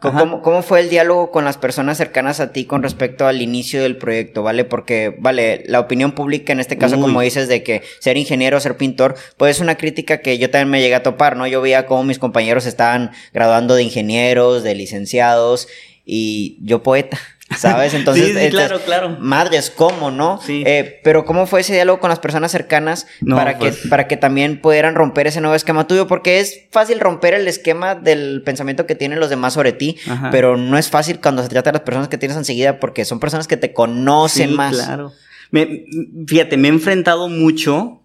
[0.00, 3.96] ¿Cómo, fue el diálogo con las personas cercanas a ti con respecto al inicio del
[3.96, 4.64] proyecto, vale?
[4.64, 8.76] Porque, vale, la opinión pública en este caso, como dices, de que ser ingeniero, ser
[8.76, 11.46] pintor, pues es una crítica que yo también me llegué a topar, ¿no?
[11.46, 15.68] Yo veía cómo mis compañeros estaban graduando de ingenieros, de licenciados,
[16.04, 17.18] y yo poeta.
[17.56, 17.94] ¿Sabes?
[17.94, 19.16] Entonces, sí, claro, claro.
[19.20, 20.40] Madres, ¿cómo, no?
[20.40, 20.62] Sí.
[20.66, 24.16] Eh, pero ¿cómo fue ese diálogo con las personas cercanas para, que, pues para que
[24.16, 26.06] también pudieran romper ese nuevo esquema tuyo?
[26.06, 29.96] Porque es fácil romper el esquema del pensamiento que tienen los demás sobre ti,
[30.30, 33.20] pero no es fácil cuando se trata de las personas que tienes enseguida porque son
[33.20, 34.74] personas que te conocen sí, más.
[34.74, 35.12] claro.
[35.50, 35.84] Me,
[36.26, 38.00] fíjate, me he enfrentado mucho.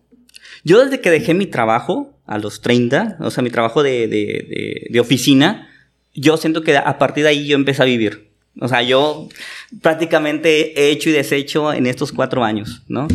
[0.63, 4.87] Yo desde que dejé mi trabajo a los 30, o sea, mi trabajo de, de,
[4.89, 5.68] de oficina,
[6.19, 8.29] yo siento que a partir de ahí yo empecé a vivir.
[8.59, 9.29] O sea, yo
[9.81, 13.07] prácticamente he hecho y deshecho en estos cuatro años, ¿no?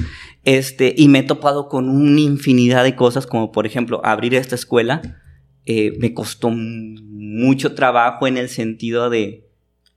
[0.44, 4.54] Este, y me he topado con una infinidad de cosas, como por ejemplo abrir esta
[4.54, 5.20] escuela.
[5.66, 9.48] Eh, me costó mucho trabajo en el sentido de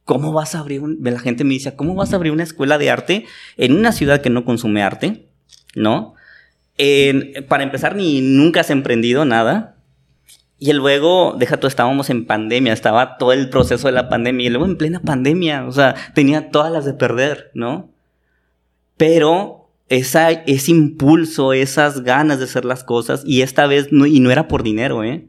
[0.06, 2.89] cómo vas a abrir la gente me dice, ¿cómo vas a abrir una escuela de
[2.89, 3.26] arte
[3.58, 5.28] en una ciudad que no consume arte?
[5.76, 6.15] ¿No?
[7.48, 9.76] para empezar, ni nunca has emprendido nada.
[10.60, 14.50] Y luego, deja tú, estábamos en pandemia, estaba todo el proceso de la pandemia y
[14.50, 17.91] luego en plena pandemia, o sea, tenía todas las de perder, ¿no?
[18.98, 24.20] Pero esa, ese impulso, esas ganas de hacer las cosas, y esta vez, no, y
[24.20, 25.28] no era por dinero, ¿eh?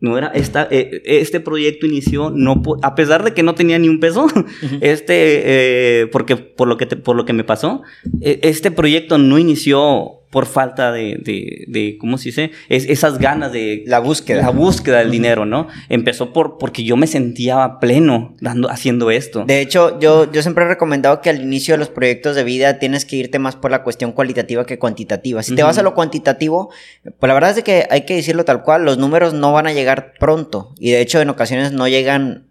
[0.00, 3.88] No era, esta, eh, este proyecto inició, no a pesar de que no tenía ni
[3.88, 4.26] un peso,
[4.80, 7.82] este, eh, porque por lo que, por lo que me pasó,
[8.20, 12.50] e, este proyecto no inició por falta de, de, de ¿cómo se dice?
[12.68, 13.84] Es, esas ganas de...
[13.86, 14.42] La búsqueda.
[14.42, 15.68] La búsqueda del dinero, ¿no?
[15.88, 19.44] Empezó por, porque yo me sentía pleno dando, haciendo esto.
[19.44, 22.80] De hecho, yo, yo siempre he recomendado que al inicio de los proyectos de vida
[22.80, 25.40] tienes que irte más por la cuestión cualitativa que cuantitativa.
[25.44, 26.72] Si te vas a lo cuantitativo,
[27.04, 29.72] pues la verdad es que hay que decirlo tal cual, los números no van a
[29.72, 30.74] llegar pronto.
[30.80, 32.48] Y de hecho, en ocasiones no llegan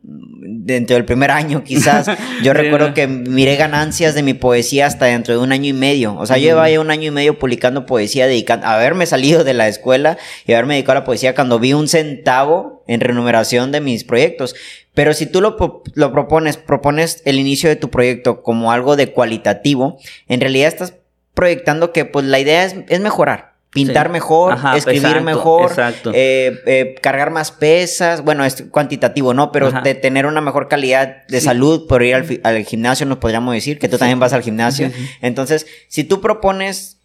[0.65, 2.07] dentro del primer año quizás.
[2.43, 6.15] Yo recuerdo que miré ganancias de mi poesía hasta dentro de un año y medio.
[6.17, 9.53] O sea, yo llevaba ya un año y medio publicando poesía, dedicando, haberme salido de
[9.53, 13.81] la escuela y haberme dedicado a la poesía cuando vi un centavo en renumeración de
[13.81, 14.55] mis proyectos.
[14.93, 15.57] Pero si tú lo,
[15.95, 20.93] lo propones, propones el inicio de tu proyecto como algo de cualitativo, en realidad estás
[21.33, 25.71] proyectando que pues la idea es, es mejorar pintar mejor, escribir mejor,
[26.13, 29.51] eh, eh, cargar más pesas, bueno, es cuantitativo, ¿no?
[29.51, 33.79] Pero de tener una mejor calidad de salud por ir al, gimnasio, nos podríamos decir,
[33.79, 34.91] que tú también vas al gimnasio.
[35.21, 36.99] Entonces, si tú propones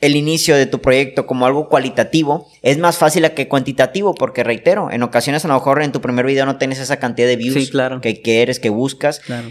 [0.00, 4.90] el inicio de tu proyecto como algo cualitativo, es más fácil que cuantitativo, porque reitero,
[4.90, 7.72] en ocasiones a lo mejor en tu primer video no tienes esa cantidad de views
[8.02, 9.20] que quieres, que buscas.
[9.20, 9.48] Claro.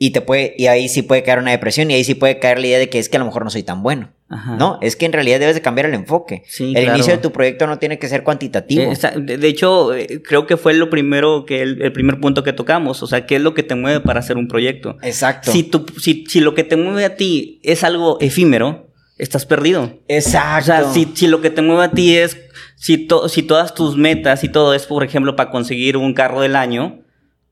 [0.00, 2.60] Y te puede, y ahí sí puede caer una depresión, y ahí sí puede caer
[2.60, 4.12] la idea de que es que a lo mejor no soy tan bueno.
[4.58, 6.44] No, es que en realidad debes de cambiar el enfoque.
[6.60, 8.92] el inicio de tu proyecto no tiene que ser cuantitativo.
[9.16, 13.02] de hecho, eh, creo que fue lo primero que el, primer punto que tocamos.
[13.02, 14.98] O sea, ¿qué es lo que te mueve para hacer un proyecto?
[15.02, 15.50] Exacto.
[15.50, 18.87] Si, tu, si, si lo que te mueve a ti es algo efímero,
[19.18, 19.98] estás perdido.
[20.08, 20.62] Exacto.
[20.62, 22.38] O sea, si, si lo que te mueve a ti es,
[22.76, 26.56] si, si todas tus metas y todo es, por ejemplo, para conseguir un carro del
[26.56, 27.00] año,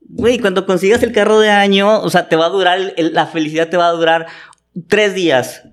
[0.01, 3.69] güey, cuando consigas el carro de año, o sea, te va a durar, la felicidad
[3.69, 4.27] te va a durar
[4.87, 5.63] tres días.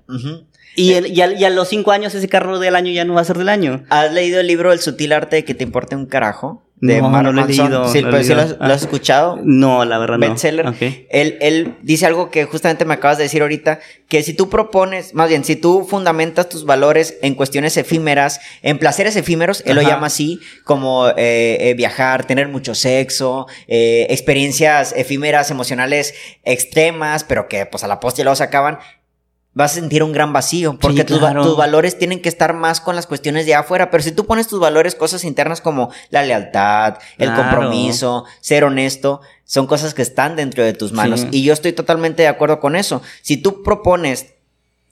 [0.76, 3.38] Y, y, a, los cinco años ese carro del año ya no va a ser
[3.38, 3.84] del año.
[3.90, 6.64] ¿Has leído el libro El sutil arte de que te importe un carajo?
[6.84, 7.88] De no, no lo he leído.
[7.88, 8.74] Sí, pero sí lo, has, ah.
[8.74, 9.38] escuchado.
[9.42, 10.66] No, la verdad Bestseller.
[10.66, 10.74] no.
[10.80, 15.14] Él, él dice algo que justamente me acabas de decir ahorita, que si tú propones,
[15.14, 19.82] más bien, si tú fundamentas tus valores en cuestiones efímeras, en placeres efímeros, él lo
[19.82, 27.48] llama así, como eh, eh, viajar, tener mucho sexo, eh, experiencias efímeras, emocionales extremas, pero
[27.48, 28.78] que pues a la post ya los acaban,
[29.54, 33.06] vas a sentir un gran vacío, porque tus, valores tienen que estar más con las
[33.06, 37.32] cuestiones de afuera, pero si tú pones tus valores, cosas internas como la lealtad, el
[37.32, 41.26] compromiso, ser honesto, son cosas que están dentro de tus manos.
[41.30, 43.00] Y yo estoy totalmente de acuerdo con eso.
[43.22, 44.34] Si tú propones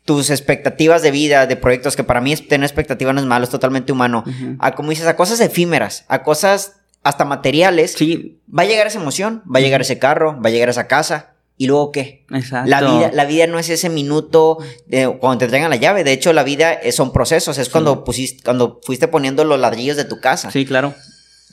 [0.04, 3.50] tus expectativas de vida, de proyectos, que para mí tener expectativas no es malo, es
[3.50, 4.24] totalmente humano,
[4.58, 8.40] a como dices, a cosas efímeras, a cosas hasta materiales, sí.
[8.46, 11.31] va a llegar esa emoción, va a llegar ese carro, va a llegar esa casa,
[11.62, 12.24] ¿Y luego qué?
[12.34, 12.68] Exacto.
[12.68, 16.02] La vida, la vida no es ese minuto de, cuando te traigan la llave.
[16.02, 17.56] De hecho, la vida son procesos.
[17.56, 20.50] Es cuando pusiste, cuando fuiste poniendo los ladrillos de tu casa.
[20.50, 20.92] Sí, claro.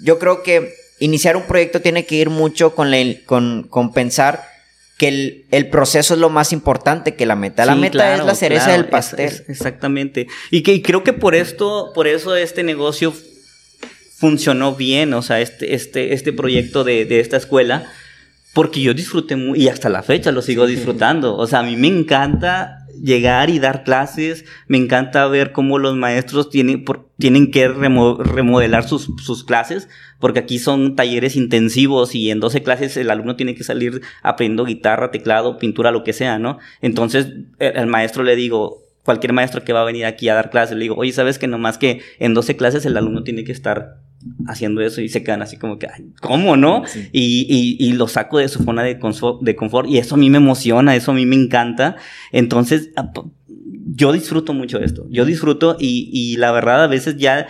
[0.02, 2.92] Yo creo que iniciar un proyecto tiene que ir mucho con,
[3.28, 4.48] con, pensar
[4.98, 7.64] que el, proceso es lo más importante que la meta.
[7.68, 9.46] La meta es la cereza del pastel.
[9.48, 10.26] exactamente.
[10.50, 13.14] Y que creo que por esto, por eso este negocio
[14.18, 17.92] funcionó bien, o sea, este, este, este proyecto de, de esta escuela
[18.54, 21.36] porque yo disfruté muy, y hasta la fecha lo sigo disfrutando.
[21.36, 25.96] O sea, a mí me encanta llegar y dar clases, me encanta ver cómo los
[25.96, 26.84] maestros tienen,
[27.18, 29.88] tienen que remodelar sus, sus, clases,
[30.20, 34.66] porque aquí son talleres intensivos y en 12 clases el alumno tiene que salir aprendiendo
[34.66, 36.58] guitarra, teclado, pintura, lo que sea, ¿no?
[36.82, 37.28] Entonces,
[37.60, 40.84] el, maestro le digo, cualquier maestro que va a venir aquí a dar clases, le
[40.84, 43.98] digo, oye, ¿sabes que nomás que en 12 clases el alumno tiene que estar
[44.48, 45.88] haciendo eso y se quedan así como que,
[46.22, 46.84] ¿cómo no?
[47.12, 50.30] Y, y, lo saco de su zona de confort, de confort y eso a mí
[50.30, 51.96] me emociona, eso a mí me encanta.
[52.32, 53.12] Entonces, ah,
[53.48, 57.48] yo disfruto mucho esto, yo disfruto y, y la verdad a veces ya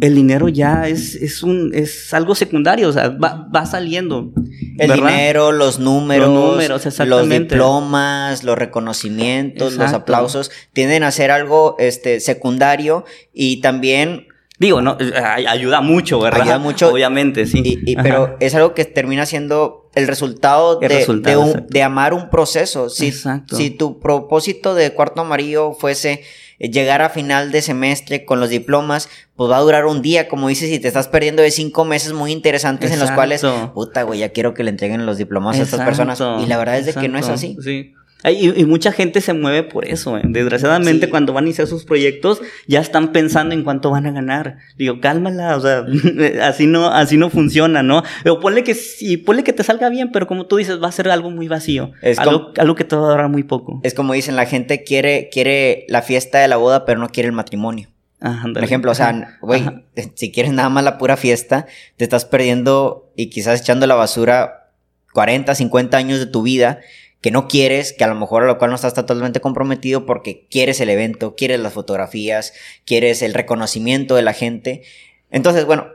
[0.00, 4.32] el dinero ya es, es, un, es algo secundario, o sea, va, va saliendo.
[4.78, 11.30] El dinero, los números, los, números los diplomas, los reconocimientos, los aplausos, tienden a ser
[11.30, 14.26] algo este, secundario y también
[14.58, 16.42] Digo, no, eh, ayuda mucho, ¿verdad?
[16.42, 16.88] Ayuda mucho.
[16.92, 17.60] Obviamente, sí.
[17.64, 22.88] Y, pero es algo que termina siendo el resultado, de, de, amar un proceso.
[22.88, 23.56] Si, exacto.
[23.56, 26.22] si tu propósito de cuarto amarillo fuese
[26.58, 30.28] eh, llegar a final de semestre con los diplomas, pues va a durar un día,
[30.28, 33.42] como dices, y te estás perdiendo de cinco meses muy interesantes en los cuales,
[33.74, 36.22] puta, güey, ya quiero que le entreguen los diplomas a estas personas.
[36.42, 37.56] Y la verdad es de que no es así.
[37.62, 37.94] Sí.
[38.30, 40.18] Y, mucha gente se mueve por eso.
[40.18, 40.22] ¿eh?
[40.24, 44.58] Desgraciadamente, cuando van a iniciar sus proyectos, ya están pensando en cuánto van a ganar.
[44.76, 45.84] Digo, cálmala, o sea,
[46.42, 48.02] así no, así no funciona, ¿no?
[48.28, 50.92] O ponle que sí, ponle que te salga bien, pero como tú dices, va a
[50.92, 51.92] ser algo muy vacío.
[52.02, 53.80] Es algo, algo que te va a durar muy poco.
[53.84, 57.28] Es como dicen, la gente quiere, quiere la fiesta de la boda, pero no quiere
[57.28, 57.88] el matrimonio.
[58.18, 59.62] Por ejemplo, o sea, güey,
[60.14, 64.70] si quieres nada más la pura fiesta, te estás perdiendo y quizás echando la basura
[65.12, 66.80] 40, 50 años de tu vida
[67.20, 70.46] que no quieres, que a lo mejor a lo cual no estás totalmente comprometido porque
[70.50, 72.52] quieres el evento, quieres las fotografías,
[72.84, 74.82] quieres el reconocimiento de la gente.
[75.30, 75.88] Entonces, bueno,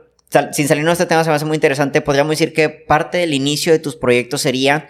[0.52, 3.34] sin salirnos de este tema se me hace muy interesante, podríamos decir que parte del
[3.34, 4.88] inicio de tus proyectos sería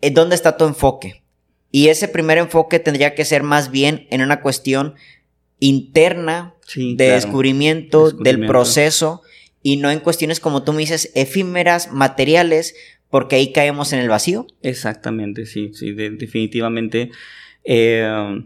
[0.00, 1.22] eh, dónde está tu enfoque.
[1.70, 4.94] Y ese primer enfoque tendría que ser más bien en una cuestión
[5.58, 9.22] interna de descubrimiento, del proceso
[9.62, 12.74] y no en cuestiones como tú me dices efímeras, materiales,
[13.12, 14.46] porque ahí caemos en el vacío.
[14.62, 17.10] Exactamente, sí, sí, definitivamente.
[17.62, 18.42] Eh,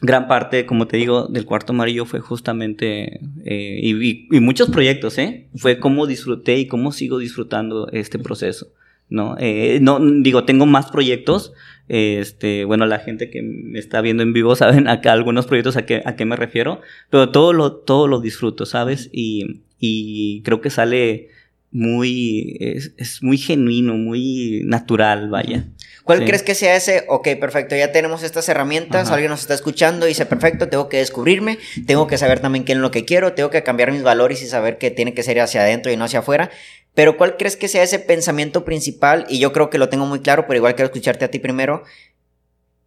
[0.00, 5.48] gran parte, como te digo, del cuarto amarillo fue justamente, eh, y, muchos proyectos, ¿eh?
[5.56, 8.68] Fue cómo disfruté y cómo sigo disfrutando este proceso,
[9.08, 9.34] ¿no?
[9.40, 11.52] Eh, no, digo, tengo más proyectos,
[11.88, 15.84] este, bueno, la gente que me está viendo en vivo saben acá algunos proyectos a
[15.84, 16.80] qué, a qué me refiero,
[17.10, 19.10] pero todo lo, todo lo disfruto, ¿sabes?
[19.12, 21.39] Y, y creo que sale
[21.72, 25.66] muy, es, es, muy genuino, muy natural, vaya.
[26.04, 27.04] ¿Cuál crees que sea ese?
[27.08, 30.96] Ok, perfecto, ya tenemos estas herramientas, alguien nos está escuchando y dice, perfecto, tengo que
[30.96, 34.42] descubrirme, tengo que saber también qué es lo que quiero, tengo que cambiar mis valores
[34.42, 36.50] y saber que tiene que ser hacia adentro y no hacia afuera.
[36.94, 39.24] Pero ¿cuál crees que sea ese pensamiento principal?
[39.28, 41.84] Y yo creo que lo tengo muy claro, pero igual quiero escucharte a ti primero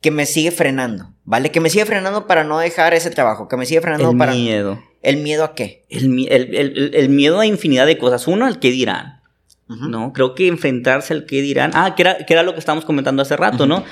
[0.01, 1.49] que me sigue frenando, ¿vale?
[1.49, 4.33] Que me sigue frenando para no dejar ese trabajo, que me sigue frenando el para...
[4.33, 4.83] miedo.
[5.03, 5.85] ¿El miedo a qué?
[5.89, 8.25] El, el, el, el, miedo a infinidad de cosas.
[8.27, 9.19] Uno, al qué dirán.
[9.67, 10.13] ¿No?
[10.13, 11.71] Creo que enfrentarse al qué dirán.
[11.73, 13.83] Ah, que era, que era lo que estábamos comentando hace rato, ¿no?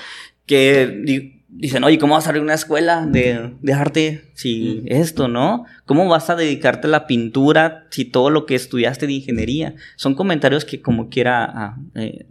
[0.45, 5.65] Que dicen, oye, ¿cómo vas a abrir una escuela de, de arte si esto, no?
[5.85, 9.75] ¿Cómo vas a dedicarte a la pintura si todo lo que estudiaste de ingeniería?
[9.95, 12.25] Son comentarios que como quiera, ah, eh,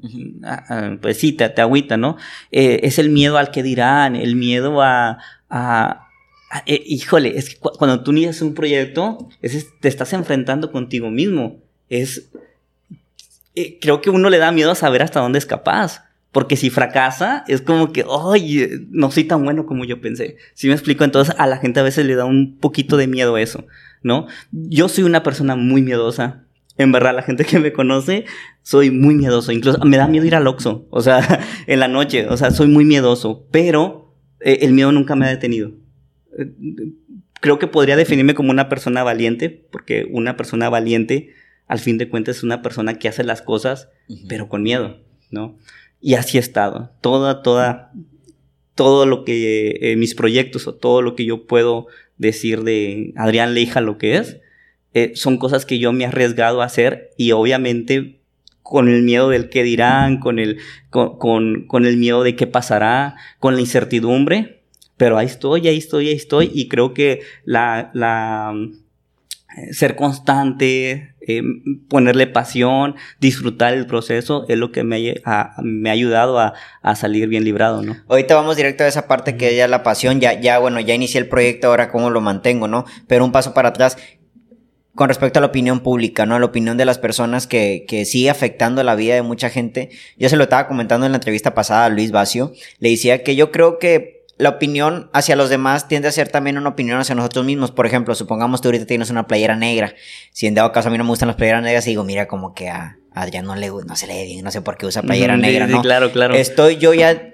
[0.45, 2.17] ah, ah, pues sí, te, te agüita, ¿no?
[2.53, 5.19] Eh, es el miedo al que dirán, el miedo a...
[5.51, 6.07] a
[6.67, 11.59] eh, híjole, es que cuando tú inicias un proyecto, es, te estás enfrentando contigo mismo.
[11.89, 12.31] Es...
[13.81, 16.11] creo que uno le da miedo a saber hasta dónde es capaz.
[16.33, 20.37] Porque si fracasa, es como que, oye, no soy tan bueno como yo pensé.
[20.55, 23.37] Si me explico, entonces a la gente a veces le da un poquito de miedo
[23.37, 23.67] eso,
[24.03, 24.27] ¿no?
[24.53, 26.45] Yo soy una persona muy miedosa.
[26.77, 28.27] En verdad, la gente que me conoce,
[28.63, 29.51] soy muy miedoso.
[29.51, 32.69] Incluso me da miedo ir al Oxxo, o sea, en la noche, o sea, soy
[32.69, 33.45] muy miedoso.
[33.51, 35.73] Pero eh, el miedo nunca me ha detenido.
[37.41, 41.35] Creo que podría definirme como una persona valiente, porque una persona valiente,
[41.67, 43.89] al fin de cuentas, es una persona que hace las cosas,
[44.29, 44.99] pero con miedo,
[45.31, 45.57] ¿no?
[46.01, 46.93] Y así he estado.
[47.01, 47.93] Toda, toda,
[48.75, 53.55] todo lo que eh, mis proyectos o todo lo que yo puedo decir de Adrián
[53.55, 54.39] Leija lo que es,
[54.93, 58.21] eh, son cosas que yo me he arriesgado a hacer y obviamente
[58.63, 60.59] con el miedo del qué dirán, con el,
[60.91, 64.60] con, con, con el miedo de qué pasará, con la incertidumbre,
[65.01, 68.53] pero ahí estoy, ahí estoy, ahí estoy y creo que la, la,
[69.57, 71.43] eh, ser constante, eh,
[71.89, 76.97] ponerle pasión, disfrutar el proceso, es lo que me ha, me ha ayudado a, a,
[76.97, 77.97] salir bien librado, ¿no?
[78.09, 81.19] Ahorita vamos directo a esa parte que ya la pasión, ya, ya, bueno, ya inicié
[81.19, 82.85] el proyecto, ahora cómo lo mantengo, ¿no?
[83.07, 83.97] Pero un paso para atrás,
[84.95, 86.35] con respecto a la opinión pública, ¿no?
[86.35, 89.89] A la opinión de las personas que, que sigue afectando la vida de mucha gente.
[90.19, 92.53] Yo se lo estaba comentando en la entrevista pasada a Luis Vacio.
[92.81, 96.57] Le decía que yo creo que la opinión hacia los demás tiende a ser también
[96.57, 97.73] una opinión hacia nosotros mismos.
[97.73, 99.95] Por ejemplo, supongamos que ahorita tienes una playera negra.
[100.33, 102.55] Si en dado caso a mí no me gustan las playeras negras, digo, mira, como
[102.55, 105.03] que a Adrián no, le, no se le ve bien, no sé por qué usa
[105.03, 105.83] playera negra, ¿no?
[105.83, 106.35] claro, claro.
[106.35, 107.33] Estoy yo ya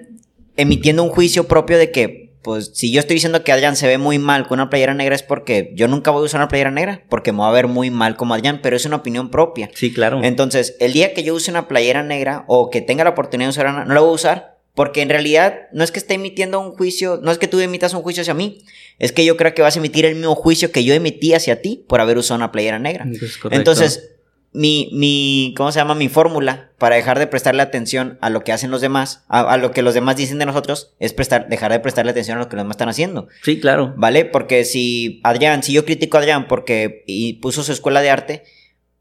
[0.57, 3.97] emitiendo un juicio propio de que, pues, si yo estoy diciendo que Adrián se ve
[3.97, 6.71] muy mal con una playera negra es porque yo nunca voy a usar una playera
[6.71, 9.69] negra, porque me va a ver muy mal como Adrián, pero es una opinión propia.
[9.73, 10.21] Sí, claro.
[10.23, 13.51] Entonces, el día que yo use una playera negra o que tenga la oportunidad de
[13.51, 16.59] usar una, no la voy a usar porque en realidad no es que esté emitiendo
[16.59, 18.61] un juicio, no es que tú emitas un juicio hacia mí,
[18.99, 21.63] es que yo creo que vas a emitir el mismo juicio que yo emití hacia
[21.63, 23.07] ti por haber usado una playera negra.
[23.49, 24.11] Entonces,
[24.53, 25.95] mi, mi, ¿cómo se llama?
[25.95, 29.71] Mi fórmula para dejar de prestarle atención a lo que hacen los demás, a, lo
[29.71, 32.55] que los demás dicen de nosotros, es prestar, dejar de prestarle atención a lo que
[32.55, 33.29] los demás están haciendo.
[33.41, 33.95] Sí, claro.
[33.97, 34.25] ¿Vale?
[34.25, 38.43] Porque si Adrián, si yo critico a Adrián porque y puso su escuela de arte,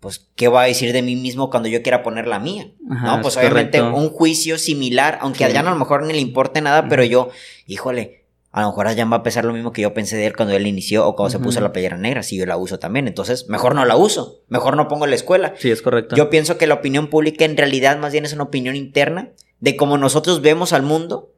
[0.01, 2.69] pues, ¿qué voy a decir de mí mismo cuando yo quiera poner la mía?
[2.81, 6.61] no, pues obviamente un juicio similar, aunque a Adrián a lo mejor ni le importe
[6.61, 7.31] nada, pero yo,
[7.67, 8.27] híjole,
[8.57, 10.55] a lo mejor Adrián va a pesar lo mismo que yo pensé de él cuando
[10.55, 13.07] él inició o cuando se puso la playera negra, si yo la uso también.
[13.07, 15.53] Entonces, mejor no la uso, mejor no pongo la escuela.
[15.59, 16.17] Sí, es correcto.
[16.17, 19.77] Yo pienso que la opinión pública en realidad más bien es una opinión interna de
[19.77, 21.35] cómo nosotros vemos al mundo,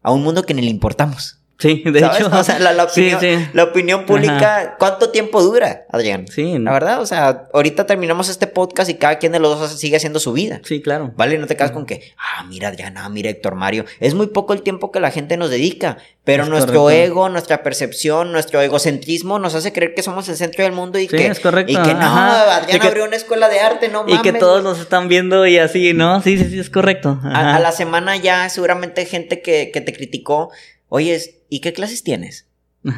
[0.00, 1.40] a un mundo que ni le importamos.
[1.58, 2.30] Sí, de hecho.
[2.34, 6.26] O sea, la, opinión, la opinión pública, ¿cuánto tiempo dura, Adrián?
[6.26, 6.58] Sí.
[6.58, 9.96] La verdad, o sea, ahorita terminamos este podcast y cada quien de los dos sigue
[9.96, 10.60] haciendo su vida.
[10.64, 11.12] Sí, claro.
[11.16, 11.38] ¿Vale?
[11.38, 13.84] No te quedas con que, ah, mira Adrián, ah, mira Héctor Mario.
[14.00, 18.32] Es muy poco el tiempo que la gente nos dedica, pero nuestro ego, nuestra percepción,
[18.32, 21.26] nuestro egocentrismo nos hace creer que somos el centro del mundo y que.
[21.26, 21.72] es correcto.
[21.72, 24.18] Y que no, Adrián abrió una escuela de arte, no mames.
[24.18, 26.20] Y que todos nos están viendo y así, ¿no?
[26.22, 27.20] Sí, sí, sí, es correcto.
[27.22, 30.50] A, a, la semana ya seguramente gente que, que te criticó
[30.94, 32.46] oye, ¿y qué clases tienes?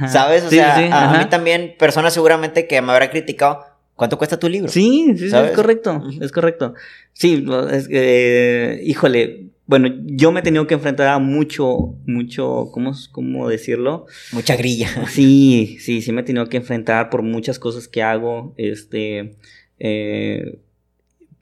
[0.08, 0.44] ¿Sabes?
[0.44, 4.68] O sea, a, mí también, personas seguramente que me habrá criticado, ¿cuánto cuesta tu libro?
[4.68, 6.74] Sí, sí, es correcto, es correcto.
[7.12, 12.92] Sí, es, eh, híjole, bueno, yo me he tenido que enfrentar a mucho, mucho, ¿cómo,
[13.12, 14.06] ¿cómo decirlo?
[14.32, 14.88] Mucha grilla.
[15.08, 19.36] Sí, sí, sí me he tenido que enfrentar por muchas cosas que hago, este,
[19.78, 20.58] eh,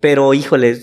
[0.01, 0.77] pero híjole,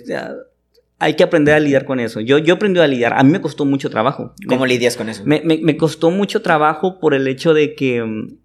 [1.02, 2.20] hay que aprender a lidiar con eso.
[2.20, 3.14] Yo, yo aprendí a lidiar.
[3.14, 4.36] A mí me costó mucho trabajo.
[4.48, 5.24] ¿Cómo me, lidias con eso?
[5.26, 8.38] Me, me, me, costó mucho trabajo por el hecho de que um,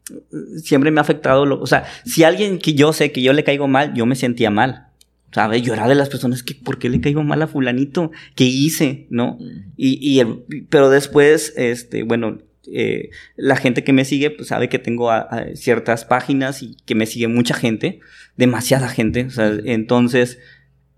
[0.62, 1.44] siempre me ha afectado.
[1.44, 4.16] Lo, o sea, si alguien que yo sé que yo le caigo mal, yo me
[4.16, 4.86] sentía mal.
[5.32, 5.61] ¿Sabes?
[5.61, 8.11] Yo era de las personas que, ¿por qué le caigo mal a fulanito?
[8.34, 9.07] ¿Qué hice?
[9.11, 9.36] ¿No?
[9.38, 9.72] Mm.
[9.76, 12.38] Y, y el, pero después, este, bueno,
[12.72, 16.78] eh, la gente que me sigue pues, sabe que tengo a, a ciertas páginas y
[16.86, 18.00] que me sigue mucha gente,
[18.38, 19.26] demasiada gente.
[19.26, 20.38] O sea, entonces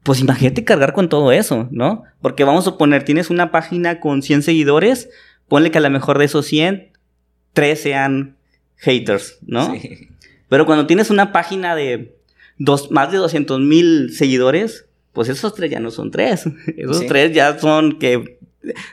[0.09, 2.03] pues imagínate cargar con todo eso, ¿no?
[2.23, 5.11] Porque vamos a suponer, tienes una página con 100 seguidores,
[5.49, 6.93] ponle que a lo mejor de esos 100,
[7.53, 8.37] 3 sean
[8.77, 9.71] haters, ¿no?
[9.75, 10.09] Sí.
[10.49, 12.17] Pero cuando tienes una página de
[12.57, 16.47] dos, más de 200 mil seguidores, pues esos tres ya no son tres.
[16.79, 17.07] Esos sí.
[17.07, 18.39] tres ya son que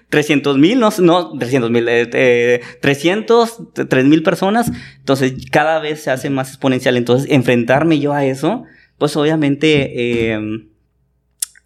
[0.09, 3.57] 300 mil, no, no 300 mil, eh, eh, 300,
[3.88, 4.70] 3 mil personas.
[4.97, 6.97] Entonces cada vez se hace más exponencial.
[6.97, 8.66] Entonces enfrentarme yo a eso,
[8.97, 10.34] pues obviamente...
[10.34, 10.68] Eh,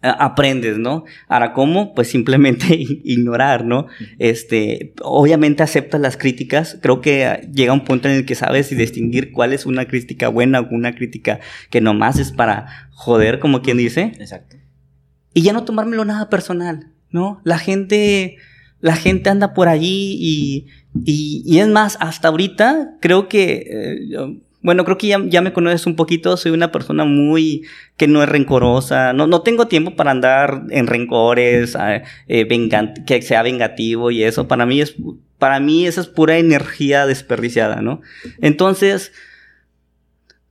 [0.02, 1.04] aprendes, ¿no?
[1.28, 1.94] Ahora, ¿cómo?
[1.94, 3.86] Pues simplemente ignorar, ¿no?
[4.18, 8.76] Este, obviamente aceptas las críticas, creo que llega un punto en el que sabes y
[8.76, 11.40] distinguir cuál es una crítica buena o una crítica
[11.70, 14.12] que nomás es para joder, como quien dice.
[14.18, 14.56] Exacto.
[15.34, 17.40] Y ya no tomármelo nada personal, ¿no?
[17.44, 18.36] La gente,
[18.80, 20.66] la gente anda por allí y,
[21.04, 23.66] y, y es más, hasta ahorita creo que...
[23.70, 27.62] Eh, bueno, creo que ya, me conoces un poquito, soy una persona muy
[27.96, 31.76] que no es rencorosa, no, no tengo tiempo para andar en rencores,
[32.28, 32.48] eh,
[33.06, 34.96] que sea vengativo y eso, para mí es,
[35.38, 38.02] para mí esa es pura energía desperdiciada, ¿no?
[38.42, 39.12] Entonces,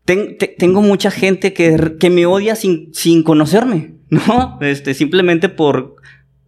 [0.05, 4.57] ten, te, tengo mucha gente que, que me odia sin, sin conocerme, ¿no?
[4.61, 5.98] Este, simplemente por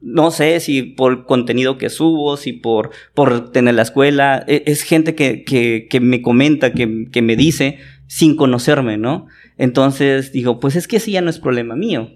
[0.02, 4.82] no sé si por contenido que subo, si por, por tener la escuela, es, es
[4.82, 7.78] gente que, que, que, me comenta, que, que, me dice
[8.08, 9.28] sin conocerme, ¿no?
[9.58, 12.12] Entonces digo, pues es que ese ya no es problema mío,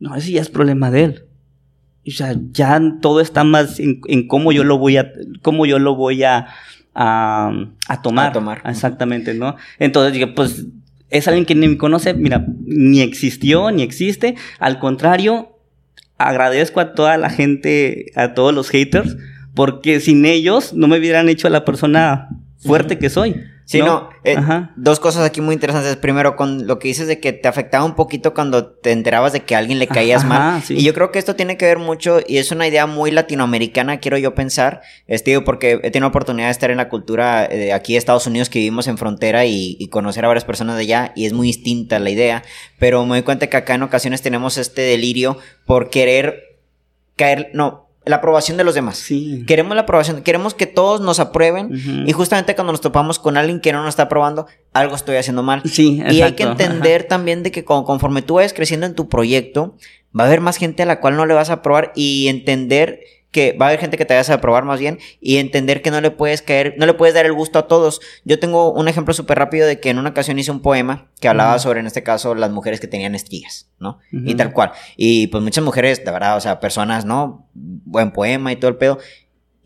[0.00, 1.24] no, ese ya es problema de él.
[2.06, 5.12] O sea, ya todo está más en, en cómo yo lo voy a,
[5.42, 6.48] cómo yo lo voy a,
[6.94, 7.52] a,
[7.86, 8.30] a tomar.
[8.30, 8.62] A tomar.
[8.64, 9.56] Exactamente, ¿no?
[9.78, 10.66] Entonces digo, pues
[11.10, 15.57] es alguien que ni me conoce, mira, ni existió, ni existe, al contrario,
[16.18, 19.16] agradezco a toda la gente, a todos los haters,
[19.54, 23.42] porque sin ellos no me hubieran hecho a la persona fuerte que soy.
[23.68, 24.36] Sí, no, no eh,
[24.76, 25.94] dos cosas aquí muy interesantes.
[25.96, 29.40] Primero, con lo que dices de que te afectaba un poquito cuando te enterabas de
[29.40, 30.62] que a alguien le caías Ajá, mal.
[30.62, 30.76] Sí.
[30.78, 33.98] Y yo creo que esto tiene que ver mucho, y es una idea muy latinoamericana,
[33.98, 37.92] quiero yo pensar, este, porque he tenido oportunidad de estar en la cultura de aquí
[37.92, 41.12] de Estados Unidos, que vivimos en frontera y, y, conocer a varias personas de allá,
[41.14, 42.44] y es muy distinta la idea.
[42.78, 46.56] Pero me doy cuenta que acá en ocasiones tenemos este delirio por querer
[47.16, 48.96] caer, no, la aprobación de los demás.
[48.96, 49.44] Sí.
[49.46, 52.08] Queremos la aprobación, queremos que todos nos aprueben uh -huh.
[52.08, 55.42] y justamente cuando nos topamos con alguien que no nos está aprobando, algo estoy haciendo
[55.42, 55.62] mal.
[55.64, 56.14] Sí, exacto.
[56.14, 57.08] Y hay que entender Ajá.
[57.08, 59.76] también de que conforme tú vayas creciendo en tu proyecto,
[60.18, 63.00] va a haber más gente a la cual no le vas a aprobar y entender
[63.30, 65.90] que va a haber gente que te vayas a aprobar más bien y entender que
[65.90, 68.00] no le puedes caer, no le puedes dar el gusto a todos.
[68.24, 71.28] Yo tengo un ejemplo súper rápido de que en una ocasión hice un poema que
[71.28, 71.62] hablaba uh -huh.
[71.62, 73.98] sobre, en este caso, las mujeres que tenían estrías, ¿no?
[74.12, 74.30] Uh -huh.
[74.30, 74.72] Y tal cual.
[74.96, 77.48] Y pues muchas mujeres, de verdad, o sea, personas, ¿no?
[77.54, 78.98] Buen poema y todo el pedo.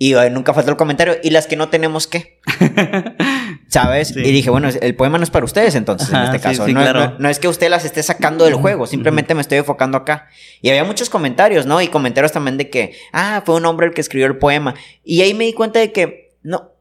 [0.02, 1.14] Y eh, nunca faltó el comentario.
[1.22, 2.40] ¿Y las que no tenemos qué?
[3.68, 4.08] ¿Sabes?
[4.08, 4.18] Sí.
[4.18, 6.64] Y dije, bueno, el poema no es para ustedes entonces, en este caso.
[6.64, 7.00] Sí, sí, no, claro.
[7.10, 10.26] no, no, es que usted las esté sacando del juego, simplemente me estoy enfocando acá.
[10.60, 11.80] Y había muchos comentarios, ¿no?
[11.80, 14.74] Y comentarios también de que, ah, fue un hombre el que escribió el poema.
[15.04, 16.72] Y ahí me di cuenta de que, no,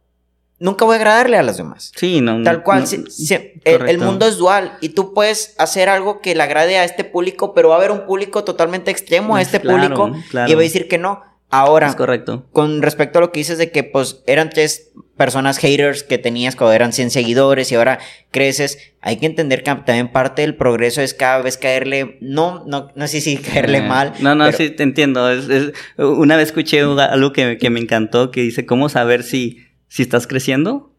[0.58, 1.92] nunca voy a agradarle a los demás.
[1.96, 2.42] Sí, no.
[2.42, 6.22] Tal cual, no, si, si, el, el, mundo es dual y tú puedes hacer algo
[6.22, 9.44] que le agrade a este público, pero va a haber un público totalmente extremo a
[9.44, 10.52] este claro, público claro.
[10.52, 11.30] y va a decir que no.
[11.52, 12.48] Ahora, es correcto.
[12.54, 16.56] con respecto a lo que dices de que pues eran tres personas haters que tenías
[16.56, 18.00] cuando eran 100 seguidores y ahora
[18.32, 22.88] creces, hay que entender que también parte del progreso es cada vez caerle, no, no,
[22.96, 24.14] no sé si caerle eh, mal.
[24.20, 24.58] No, no, pero...
[24.58, 25.30] sí, te entiendo.
[25.30, 29.60] Es, es, una vez escuché algo que, que, me encantó que dice, ¿cómo saber si,
[29.88, 30.96] si estás creciendo?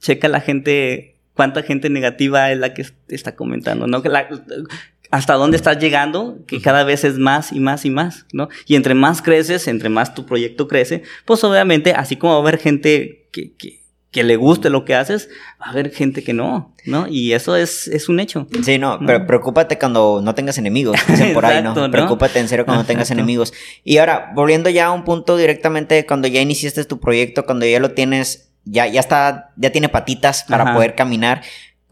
[0.00, 4.02] Checa la gente, cuánta gente negativa es la que está comentando, ¿no?
[4.02, 4.28] Que la,
[5.12, 8.48] hasta dónde estás llegando, que cada vez es más y más y más, ¿no?
[8.66, 12.42] Y entre más creces, entre más tu proyecto crece, pues obviamente, así como va a
[12.42, 15.28] haber gente que, que, que le guste lo que haces,
[15.60, 17.08] va a haber gente que no, ¿no?
[17.08, 18.46] Y eso es, es un hecho.
[18.62, 19.06] Sí, no, ¿no?
[19.06, 21.74] pero preocúpate cuando no tengas enemigos, dicen por ahí, ¿no?
[21.74, 21.90] ¿no?
[21.90, 23.52] Preocúpate en serio cuando tengas enemigos.
[23.84, 27.80] Y ahora, volviendo ya a un punto directamente, cuando ya iniciaste tu proyecto, cuando ya
[27.80, 30.74] lo tienes, ya, ya está, ya tiene patitas para Ajá.
[30.74, 31.42] poder caminar,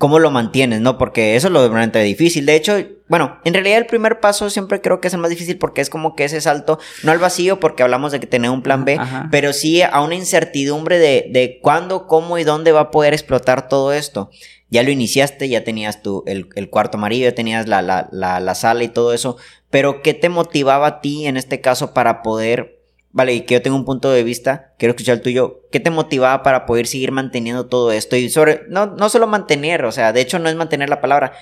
[0.01, 0.96] cómo lo mantienes, ¿no?
[0.96, 2.46] Porque eso es lo realmente difícil.
[2.46, 2.74] De hecho,
[3.07, 5.90] bueno, en realidad el primer paso siempre creo que es el más difícil porque es
[5.90, 8.96] como que ese salto, no al vacío porque hablamos de que tener un plan B,
[8.98, 9.28] Ajá.
[9.30, 13.68] pero sí a una incertidumbre de, de cuándo, cómo y dónde va a poder explotar
[13.68, 14.30] todo esto.
[14.70, 18.84] ya lo iniciaste, ya tenías tu, el, cuarto amarillo, ya tenías la, la, la, sala
[18.84, 19.36] y todo eso,
[19.68, 22.80] pero ¿qué te motivaba a ti en este caso para poder,
[23.12, 25.90] vale, y que yo tengo un punto de vista, quiero escuchar el tuyo, ¿qué te
[25.90, 28.16] motivaba para poder seguir manteniendo todo esto?
[28.16, 31.32] Y sobre, no, no solo mantener, o sea, de hecho no es mantener la palabra,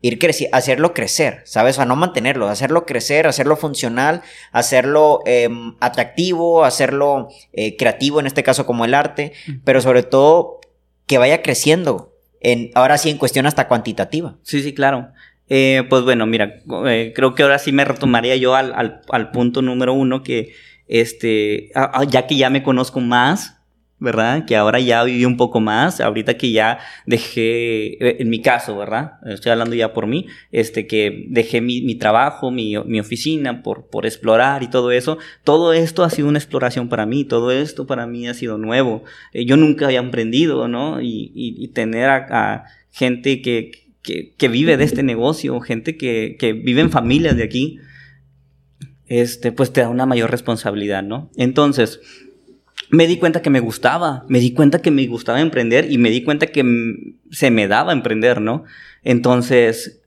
[0.00, 1.76] ir creciendo, hacerlo crecer, ¿sabes?
[1.76, 4.22] O sea, no mantenerlo, hacerlo crecer, hacerlo funcional,
[4.52, 9.32] hacerlo em, atractivo, hacerlo eh, creativo, en este caso como el arte,
[9.64, 10.60] pero sobre todo
[11.06, 12.12] que vaya creciendo,
[12.74, 14.36] ahora sí en cuestión hasta cuantitativa.
[14.42, 15.08] Sí, sí, claro.
[15.48, 19.62] Eh, pues bueno, mira, eh, creo que ahora sí me retomaría yo al, al, punto
[19.62, 20.52] número uno que,
[20.88, 21.70] este,
[22.08, 23.56] ya que ya me conozco más,
[23.98, 24.44] ¿verdad?
[24.44, 28.76] Que ahora ya viví un poco más, ahorita que ya dejé, eh, en mi caso,
[28.76, 29.14] ¿verdad?
[29.24, 34.04] Estoy hablando ya por mí, este, que dejé mi, trabajo, mi, mi, oficina por, por
[34.04, 35.18] explorar y todo eso.
[35.44, 39.04] Todo esto ha sido una exploración para mí, todo esto para mí ha sido nuevo.
[39.32, 41.00] Eh, yo nunca había emprendido, ¿no?
[41.00, 43.70] Y, tener a, gente que,
[44.48, 47.80] vive de este negocio, gente que vive en familias de aquí,
[49.08, 51.30] este, pues te da una mayor responsabilidad, ¿no?
[51.36, 52.00] Entonces,
[52.90, 56.10] me di cuenta que me gustaba, me di cuenta que me gustaba emprender y me
[56.10, 56.64] di cuenta que
[57.30, 58.64] se me daba emprender, ¿no?
[59.02, 60.00] Entonces,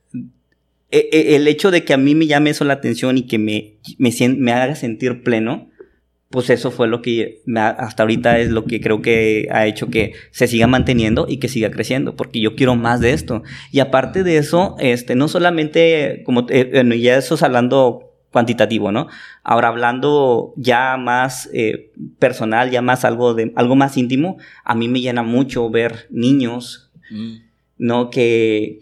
[0.92, 3.38] e, e, el hecho de que a mí me llame eso la atención y que
[3.38, 5.70] me, me, me haga sentir pleno,
[6.30, 10.14] pues eso fue lo que hasta ahorita es lo que creo que ha hecho que
[10.30, 13.42] se siga manteniendo y que siga creciendo, porque yo quiero más de esto.
[13.72, 19.08] Y aparte de eso, este, no solamente, como eh, ya eso hablando cuantitativo, ¿no?
[19.44, 24.88] Ahora hablando ya más eh, personal, ya más algo de algo más íntimo, a mí
[24.88, 27.36] me llena mucho ver niños, mm.
[27.78, 28.10] ¿no?
[28.10, 28.80] Que,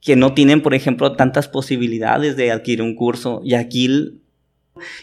[0.00, 3.88] que, no tienen, por ejemplo, tantas posibilidades de adquirir un curso y aquí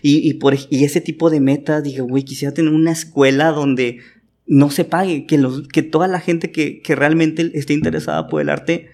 [0.01, 3.99] y, y, por, y ese tipo de metas, digo, güey, quisiera tener una escuela donde
[4.45, 8.41] no se pague, que, los, que toda la gente que, que realmente esté interesada por
[8.41, 8.89] el arte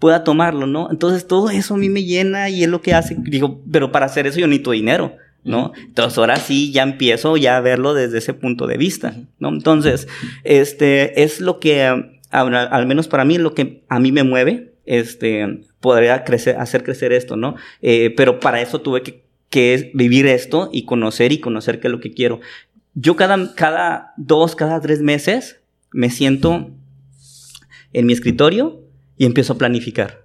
[0.00, 0.88] pueda tomarlo, ¿no?
[0.90, 4.06] Entonces todo eso a mí me llena y es lo que hace, digo, pero para
[4.06, 5.72] hacer eso yo necesito dinero, ¿no?
[5.78, 9.50] Entonces ahora sí ya empiezo ya a verlo desde ese punto de vista, ¿no?
[9.50, 10.08] Entonces,
[10.42, 11.84] este es lo que,
[12.30, 16.82] al menos para mí, es lo que a mí me mueve, este, podría crecer, hacer
[16.82, 17.54] crecer esto, ¿no?
[17.82, 21.92] Eh, pero para eso tuve que, que vivir esto y conocer y conocer qué es
[21.92, 22.40] lo que quiero.
[22.94, 25.60] Yo cada, cada dos, cada tres meses
[25.92, 26.70] me siento
[27.92, 28.80] en mi escritorio
[29.20, 30.24] y empiezo a planificar.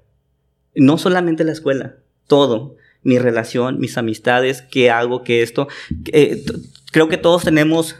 [0.73, 2.77] No solamente la escuela, todo.
[3.03, 5.67] Mi relación, mis amistades, qué hago, qué esto.
[6.13, 6.45] Eh,
[6.93, 7.97] creo que todos tenemos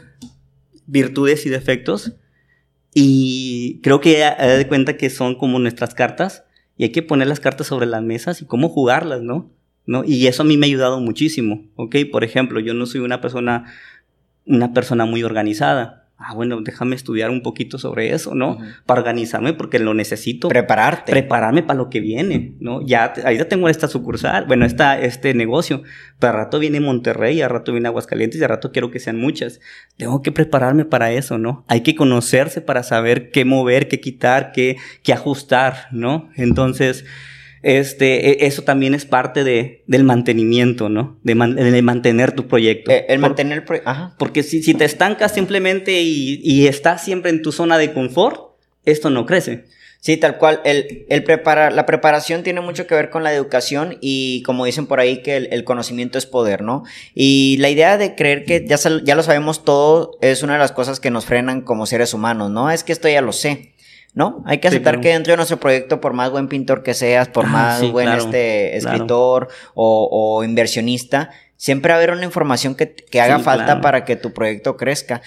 [0.86, 2.14] virtudes y defectos
[2.94, 6.44] y creo que he de cuenta que son como nuestras cartas
[6.78, 9.50] y hay que poner las cartas sobre las mesas y cómo jugarlas, ¿no?
[9.84, 10.02] ¿no?
[10.02, 11.96] Y eso a mí me ha ayudado muchísimo, ¿ok?
[12.10, 13.70] Por ejemplo, yo no soy una persona,
[14.46, 18.58] una persona muy organizada, ah, bueno, déjame estudiar un poquito sobre eso, ¿no?
[18.86, 20.48] Para organizarme porque lo necesito.
[20.48, 21.12] Prepararte.
[21.12, 22.80] Prepararme para lo que viene, ¿no?
[22.86, 25.82] Ya, ahí ya tengo esta sucursal, bueno, esta, este negocio,
[26.18, 29.18] pero a rato viene Monterrey, a rato viene Aguascalientes y a rato quiero que sean
[29.18, 29.60] muchas.
[29.96, 31.64] Tengo que prepararme para eso, ¿no?
[31.68, 36.30] Hay que conocerse para saber qué mover, qué quitar, qué, qué ajustar, ¿no?
[36.36, 37.04] Entonces,
[37.66, 41.18] este, e, eso también es parte de, del mantenimiento, ¿no?
[41.24, 42.92] De, mantener tu proyecto.
[42.92, 44.14] Eh, el, mantener el proyecto.
[44.20, 48.52] Porque si, si, te estancas simplemente y, y, estás siempre en tu zona de confort,
[48.84, 49.64] esto no crece.
[49.98, 50.60] Sí, tal cual.
[50.64, 55.00] El, el la preparación tiene mucho que ver con la educación y como dicen por
[55.00, 56.84] ahí que el, el conocimiento es poder, ¿no?
[57.16, 60.70] Y la idea de creer que ya, ya lo sabemos todo es una de las
[60.70, 62.70] cosas que nos frenan como seres humanos, ¿no?
[62.70, 63.72] Es que esto ya lo sé.
[64.16, 64.42] ¿No?
[64.46, 67.44] Hay que aceptar que dentro de nuestro proyecto, por más buen pintor que seas, por
[67.44, 73.20] ah, más buen este escritor o, inversionista, siempre va a haber una información que, que
[73.20, 75.20] haga falta para que tu proyecto crezca.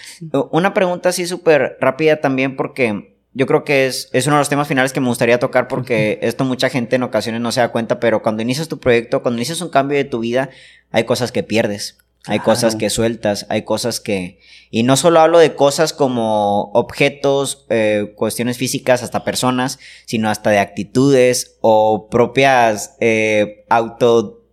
[0.51, 4.49] Una pregunta así súper rápida también porque yo creo que es, es uno de los
[4.49, 7.71] temas finales que me gustaría tocar porque esto mucha gente en ocasiones no se da
[7.71, 10.49] cuenta, pero cuando inicias tu proyecto, cuando inicias un cambio de tu vida,
[10.91, 11.99] hay cosas que pierdes.
[12.25, 14.39] Hay cosas que sueltas, hay cosas que...
[14.69, 20.49] Y no solo hablo de cosas como objetos, eh, cuestiones físicas, hasta personas, sino hasta
[20.49, 24.43] de actitudes o propias eh, auto...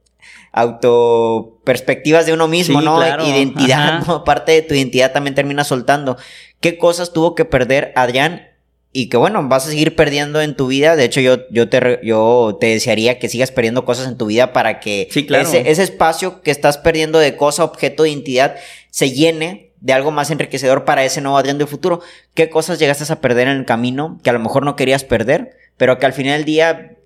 [0.52, 3.02] auto perspectivas de uno mismo, ¿no?
[3.24, 4.24] Identidad, ¿no?
[4.24, 6.16] Parte de tu identidad también termina soltando.
[6.60, 8.55] ¿Qué cosas tuvo que perder Adrián
[8.98, 10.96] y que bueno, vas a seguir perdiendo en tu vida.
[10.96, 14.54] De hecho, yo, yo, te, yo te desearía que sigas perdiendo cosas en tu vida
[14.54, 18.56] para que ese, ese, espacio que estás perdiendo de cosa, objeto, de identidad,
[18.88, 22.00] se llene de algo más enriquecedor para ese nuevo Adrián del futuro.
[22.32, 25.50] ¿Qué cosas llegaste a perder en el camino que a lo mejor no querías perder,
[25.76, 26.96] pero que al final del día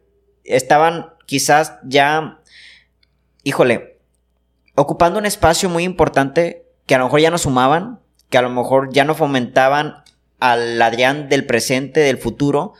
[0.44, 2.38] estaban quizás ya,
[3.42, 3.98] híjole,
[4.76, 8.50] ocupando un espacio muy importante que a lo mejor ya no sumaban, que a lo
[8.50, 10.04] mejor ya no fomentaban
[10.40, 12.74] al Adrián del presente, del futuro,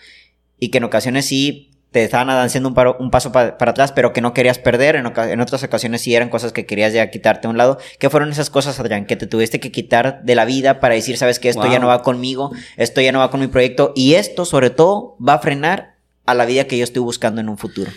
[0.58, 4.20] y que en ocasiones sí te estaban haciendo un, un paso para atrás, pero que
[4.20, 4.96] no querías perder.
[4.96, 7.78] En, en, otras ocasiones sí eran cosas que querías ya quitarte a un lado.
[7.98, 11.16] ¿Qué fueron esas cosas, Adrián, que te tuviste que quitar de la vida para decir,
[11.16, 14.14] sabes que esto ya no va conmigo, esto ya no va con mi proyecto y
[14.14, 15.94] esto, sobre todo, va a frenar
[16.26, 17.90] a la vida que yo estoy buscando en un futuro?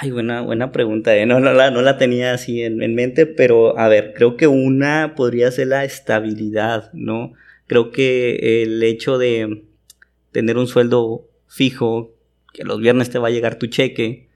[0.00, 1.14] Ay, buena, buena pregunta.
[1.16, 1.24] ¿eh?
[1.24, 4.46] No, no, la, no la tenía así en, en mente, pero a ver, creo que
[4.46, 7.32] una podría ser la estabilidad, ¿no?
[7.66, 9.64] Creo que el hecho de
[10.32, 12.14] tener un sueldo fijo,
[12.52, 14.28] que los viernes te va a llegar tu cheque,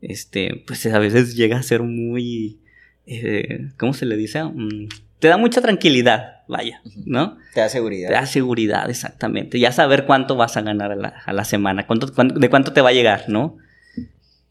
[0.00, 2.58] este, pues a veces llega a ser muy,
[3.06, 4.42] eh, ¿cómo se le dice?
[4.42, 7.36] Mm, te da mucha tranquilidad, vaya, ¿no?
[7.52, 8.08] Te da seguridad.
[8.08, 9.58] Te da seguridad, exactamente.
[9.58, 12.94] Ya saber cuánto vas a ganar a la, semana, cuánto, de cuánto te va a
[12.94, 13.58] llegar, ¿no?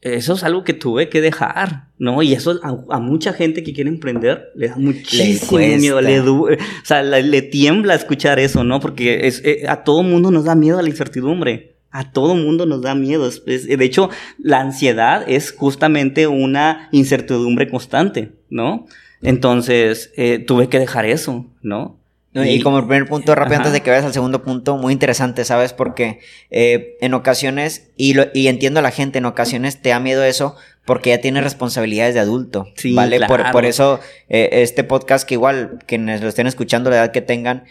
[0.02, 2.22] Eso es algo que tuve que dejar, ¿no?
[2.22, 6.48] Y eso a, mucha gente que quiere emprender le da muchísimo miedo, le, o
[6.84, 8.80] sea, le, tiembla escuchar eso, ¿no?
[8.80, 11.76] Porque es, eh, a todo mundo nos da miedo a la incertidumbre.
[11.90, 13.28] A todo mundo nos da miedo.
[13.28, 18.86] de hecho, la ansiedad es justamente una incertidumbre constante, ¿no?
[19.22, 21.99] Entonces, eh, tuve que dejar eso, ¿no?
[22.32, 25.72] Y, como primer punto, rápido, antes de que vayas al segundo punto, muy interesante, ¿sabes?
[25.72, 26.20] Porque
[26.50, 30.22] eh, en ocasiones, y, lo, y entiendo a la gente, en ocasiones te da miedo
[30.22, 30.54] eso
[30.84, 33.20] porque ya tienes responsabilidades de adulto, sí, ¿vale?
[33.26, 37.20] Por, por, eso eh, este podcast, que igual quienes lo estén escuchando, la edad que
[37.20, 37.64] tengan,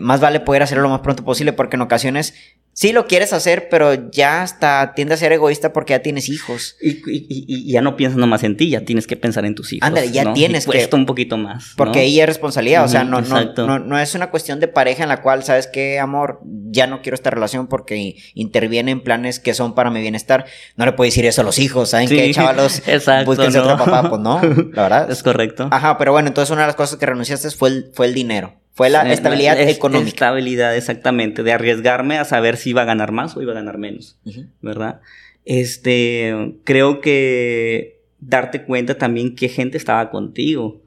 [0.00, 2.34] más vale poder hacerlo lo más pronto posible porque en ocasiones
[2.76, 6.76] sí lo quieres hacer, pero ya hasta tiende a ser egoísta porque ya tienes hijos.
[6.80, 9.86] Y, ya no piensas nomás en ti, ya tienes que pensar en tus hijos.
[9.86, 10.88] Ándale, ya tienes que.
[10.92, 11.72] un poquito más.
[11.76, 12.84] Porque ahí es responsabilidad.
[12.84, 15.98] o sea, no, no, no, es una cuestión de pareja en la cual, ¿sabes qué,
[15.98, 16.40] amor?
[16.44, 20.44] Ya no quiero esta relación porque interviene en planes que son para mi bienestar.
[20.76, 22.82] No le puedo decir eso a los hijos, ¿saben qué, chavalos?
[22.86, 23.30] Exacto.
[23.30, 25.10] Búsquense otro papá, pues no, la verdad.
[25.16, 25.68] Es correcto.
[25.70, 28.54] Ajá, pero bueno, entonces una de las cosas que renunciaste fue el, fue el dinero.
[28.76, 30.10] Fue la estabilidad económica.
[30.10, 33.78] Estabilidad, exactamente, de arriesgarme a saber si iba a ganar más o iba a ganar
[33.78, 34.18] menos,
[34.60, 35.00] ¿verdad?
[35.46, 40.82] Este, creo que darte cuenta también qué gente estaba contigo,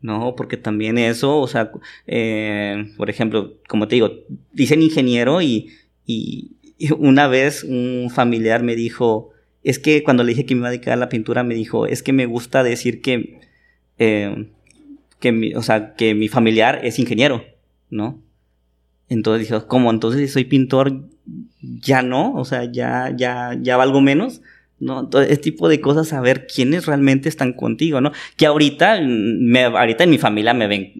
[0.00, 0.34] ¿no?
[0.36, 1.70] Porque también eso, o sea,
[2.06, 4.10] eh, por ejemplo, como te digo,
[4.54, 5.70] dicen ingeniero y,
[6.06, 6.52] y,
[6.98, 9.32] una vez un familiar me dijo,
[9.62, 11.86] es que cuando le dije que me iba a dedicar a la pintura, me dijo,
[11.86, 13.38] es que me gusta decir que...
[13.98, 14.46] Eh,
[15.24, 17.42] que mi, o sea, que mi familiar es ingeniero,
[17.88, 18.20] ¿no?
[19.08, 19.90] Entonces dije, ¿cómo?
[19.90, 21.08] Entonces si soy pintor,
[21.62, 24.42] ya no, o sea, ya, ya, ya valgo menos.
[24.80, 25.00] ¿no?
[25.00, 28.12] Entonces, ese tipo de cosas, saber quiénes realmente están contigo, ¿no?
[28.36, 30.92] Que ahorita, me, ahorita en mi familia me ven,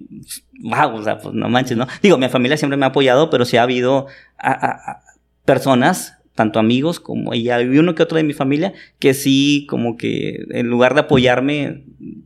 [0.62, 1.86] wow, o sea, pues no manches, ¿no?
[2.02, 4.06] Digo, mi familia siempre me ha apoyado, pero sí ha habido
[4.38, 5.02] a,
[5.44, 9.96] personas, tanto amigos como, y hay uno que otro de mi familia, que sí, como
[9.96, 11.84] que en lugar de apoyarme,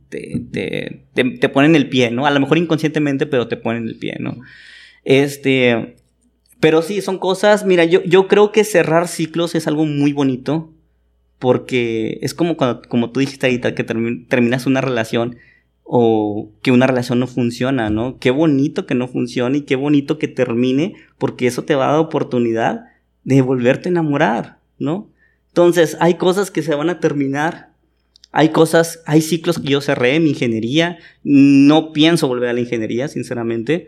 [0.09, 2.25] te, te, ponen el pie, ¿no?
[2.25, 4.37] A lo mejor inconscientemente, pero te ponen el pie, ¿no?
[5.03, 5.95] Este,
[6.59, 10.73] pero sí, son cosas, mira, yo, yo creo que cerrar ciclos es algo muy bonito,
[11.37, 15.37] porque es como cuando, como tú dijiste ahorita, que terminas una relación
[15.83, 18.17] o que una relación no funciona, ¿no?
[18.19, 21.91] Qué bonito que no funcione y qué bonito que termine, porque eso te va a
[21.91, 22.88] dar oportunidad
[23.23, 25.09] de volverte a enamorar, ¿no?
[25.47, 27.69] Entonces, hay cosas que se van a terminar
[28.31, 30.99] hay cosas, hay ciclos que yo cerré mi ingeniería.
[31.23, 33.87] No pienso volver a la ingeniería, sinceramente.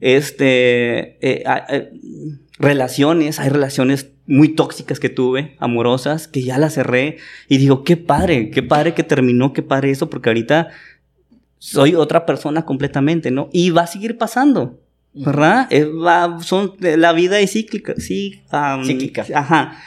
[0.00, 1.90] Este, eh, eh,
[2.58, 7.18] relaciones, hay relaciones muy tóxicas que tuve, amorosas, que ya las cerré.
[7.48, 10.70] Y digo, qué padre, qué padre que terminó, qué padre eso, porque ahorita
[11.58, 13.50] soy otra persona completamente, ¿no?
[13.52, 14.80] Y va a seguir pasando.
[15.14, 15.68] ¿Verdad?
[16.40, 18.42] son, la vida es cíclica, sí,
[18.84, 19.26] cíclica.
[19.34, 19.78] Ajá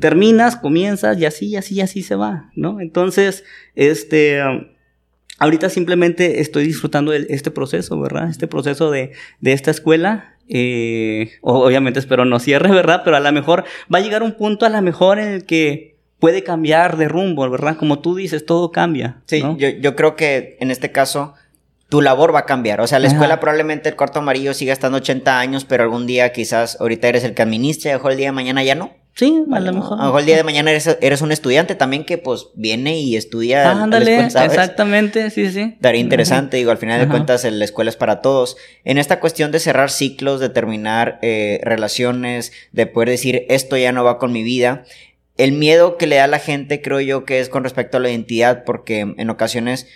[0.00, 2.80] terminas, comienzas y así, y así, y así se va, ¿no?
[2.80, 3.44] Entonces,
[3.74, 4.40] este,
[5.38, 8.28] ahorita simplemente estoy disfrutando de este proceso, ¿verdad?
[8.28, 10.34] Este proceso de, de esta escuela.
[10.48, 13.02] Eh, obviamente espero no cierre, ¿verdad?
[13.04, 15.96] Pero a lo mejor va a llegar un punto a lo mejor en el que
[16.18, 17.76] puede cambiar de rumbo, ¿verdad?
[17.76, 19.22] Como tú dices, todo cambia.
[19.26, 21.34] Sí, yo, yo creo que en este caso
[21.88, 22.80] tu labor va a cambiar.
[22.80, 26.32] O sea, la escuela probablemente el cuarto amarillo siga estando 80 años, pero algún día
[26.32, 28.92] quizás ahorita eres el que administra y mejor el día de mañana ya no.
[29.14, 29.98] Sí, a lo mejor.
[29.98, 33.16] A lo mejor el día de mañana eres, un estudiante también que pues viene y
[33.16, 33.72] estudia.
[33.72, 35.76] ándale, exactamente, sí, sí.
[35.80, 38.56] Daría interesante, digo, al final de cuentas la escuela es para todos.
[38.84, 43.90] En esta cuestión de cerrar ciclos, de terminar eh, relaciones, de poder decir esto ya
[43.90, 44.84] no va con mi vida,
[45.36, 48.00] el miedo que le da a la gente creo yo que es con respecto a
[48.00, 49.88] la identidad, porque en ocasiones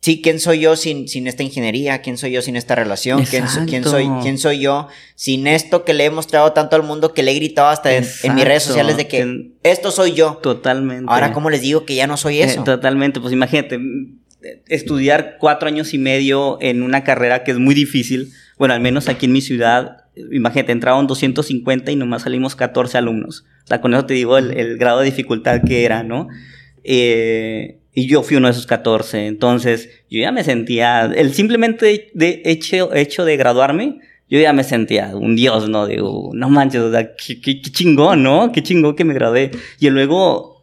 [0.00, 2.00] sí, ¿quién soy yo sin, sin esta ingeniería?
[2.02, 3.24] ¿Quién soy yo sin esta relación?
[3.24, 7.12] ¿Quién, ¿Quién, soy, ¿Quién soy yo sin esto que le he mostrado tanto al mundo
[7.14, 10.38] que le he gritado hasta en, mis redes sociales de que esto soy yo?
[10.42, 11.06] Totalmente.
[11.12, 12.64] Ahora, ¿cómo les digo que ya no soy eso?
[12.64, 13.78] totalmente, pues imagínate,
[14.68, 19.08] estudiar cuatro años y medio en una carrera que es muy difícil, bueno, al menos
[19.08, 23.44] aquí en mi ciudad, imagínate, entraron 250 y nomás salimos 14 alumnos.
[23.64, 26.28] O sea, con eso te digo el, grado de dificultad que era, ¿no?
[26.84, 29.26] Eh, y yo fui uno de esos 14.
[29.26, 34.64] Entonces, yo ya me sentía, el simplemente de hecho, hecho de graduarme, yo ya me
[34.64, 35.86] sentía un dios, ¿no?
[35.86, 38.52] Digo, no manches, o sea, qué, qué, chingón, ¿no?
[38.52, 39.50] Qué chingón que me gradué.
[39.80, 40.62] Y luego,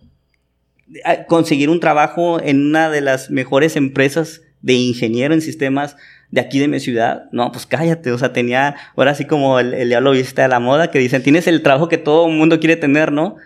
[1.27, 5.97] conseguir un trabajo en una de las mejores empresas de ingeniero en sistemas
[6.29, 9.73] de aquí de mi ciudad, no, pues cállate, o sea, tenía, ahora sí como el,
[9.73, 12.59] el diablo viste a la moda, que dicen, tienes el trabajo que todo el mundo
[12.59, 13.38] quiere tener, ¿no?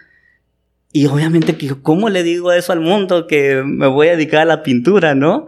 [0.98, 4.64] Y obviamente, ¿cómo le digo eso al mundo que me voy a dedicar a la
[4.64, 5.45] pintura, no?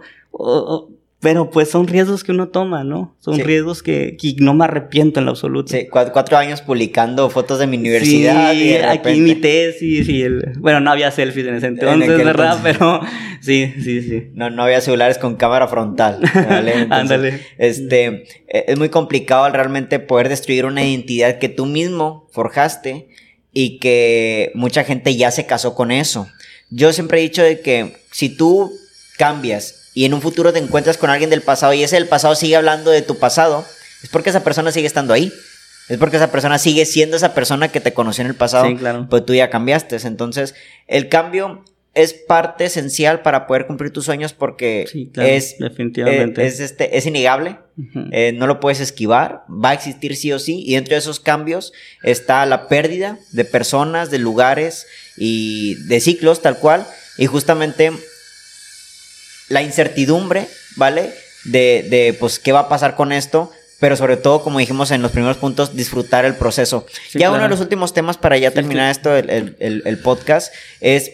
[1.19, 3.15] pero pues son riesgos que uno toma, ¿no?
[3.19, 5.75] Son riesgos que, no me arrepiento en lo absoluto.
[5.75, 8.53] Sí, cuatro, años publicando fotos de mi universidad.
[8.53, 10.53] Sí, aquí mi tesis y el...
[10.59, 12.59] Bueno, no había selfies en ese entonces, ¿verdad?
[12.61, 13.01] Pero
[13.41, 14.27] sí, sí, sí.
[14.35, 16.19] No, no había celulares con cámara frontal.
[16.47, 16.87] ¿vale?
[16.91, 17.41] Ándale.
[17.57, 23.09] este, e, es muy complicado realmente poder destruir una identidad que tú mismo forjaste
[23.61, 26.29] y que mucha gente ya se casó con eso.
[26.69, 28.71] Yo siempre he dicho de que si tú
[29.17, 32.35] cambias y en un futuro te encuentras con alguien del pasado y ese del pasado
[32.35, 33.65] sigue hablando de tu pasado,
[34.01, 35.33] es porque esa persona sigue estando ahí.
[35.89, 38.65] Es porque esa persona sigue siendo esa persona que te conoció en el pasado.
[38.65, 39.07] Sí, claro.
[39.09, 39.97] Pues tú ya cambiaste.
[40.05, 40.55] Entonces,
[40.87, 44.83] el cambio es parte esencial para poder cumplir tus sueños porque
[45.15, 46.45] es, definitivamente.
[46.45, 47.57] Es, este, es innegable.
[48.11, 49.43] Eh, no lo puedes esquivar.
[49.49, 50.63] Va a existir sí o sí.
[50.65, 51.73] Y dentro de esos cambios
[52.03, 56.85] está la pérdida de personas, de lugares y de ciclos tal cual.
[57.17, 57.91] Y justamente
[59.49, 61.11] la incertidumbre, ¿vale?
[61.43, 65.01] De, de, pues, qué va a pasar con esto, pero sobre todo, como dijimos en
[65.01, 66.85] los primeros puntos, disfrutar el proceso.
[67.13, 71.11] ya uno de los últimos temas para ya terminar esto, el, el, el, podcast, es,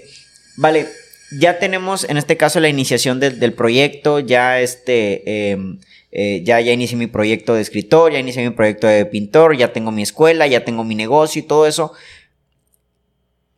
[0.55, 0.87] vale,
[1.31, 5.51] ya tenemos en este caso la iniciación del, del proyecto, ya este...
[5.51, 5.79] Em,
[6.17, 9.73] eh, ya, ya inicié mi proyecto de escritor, ya inicié mi proyecto de pintor, ya
[9.73, 11.91] tengo mi escuela, ya tengo mi negocio y todo eso.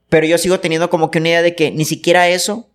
[0.09, 2.67] Pero yo sigo teniendo como que una idea de que ni siquiera eso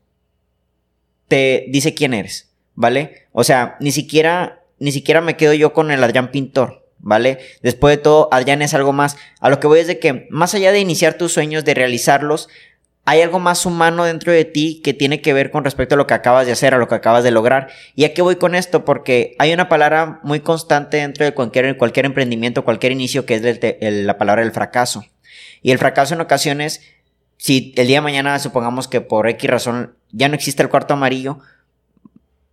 [1.27, 3.27] te dice quién eres, ¿vale?
[3.33, 7.41] O sea, ni siquiera, ni siquiera me quedo yo con el Adrián Pintor, ¿vale?
[7.61, 9.17] Después de todo, Adrián es algo más.
[9.41, 12.49] A lo que voy es de que, más allá de iniciar tus sueños, de realizarlos,
[13.05, 16.07] hay algo más humano dentro de ti que tiene que ver con respecto a lo
[16.07, 17.69] que acabas de hacer, a lo que acabas de lograr.
[17.97, 18.85] ¿Y a qué voy con esto?
[18.85, 23.35] Porque hay una palabra muy constante dentro de cualquier, cualquier emprendimiento, cualquier inicio, que
[23.81, 25.05] es la palabra del fracaso.
[25.63, 26.81] Y el fracaso en ocasiones
[27.43, 30.95] si el día de mañana supongamos que por X razón ya no existe el cuarto
[30.95, 31.41] amarillo,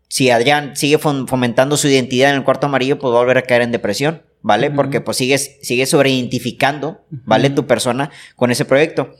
[0.08, 3.43] si Adrián sigue fomentando su identidad en el cuarto amarillo, pues va a volver a
[3.43, 4.72] caer en depresión, ¿vale?
[4.72, 7.52] Porque pues sigues, sigues sobreidentificando, ¿vale?
[7.52, 9.14] Tu persona con ese proyecto.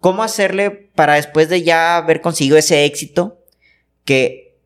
[0.00, 3.38] ¿Cómo hacerle para después de ya haber conseguido ese éxito
[4.04, 4.56] que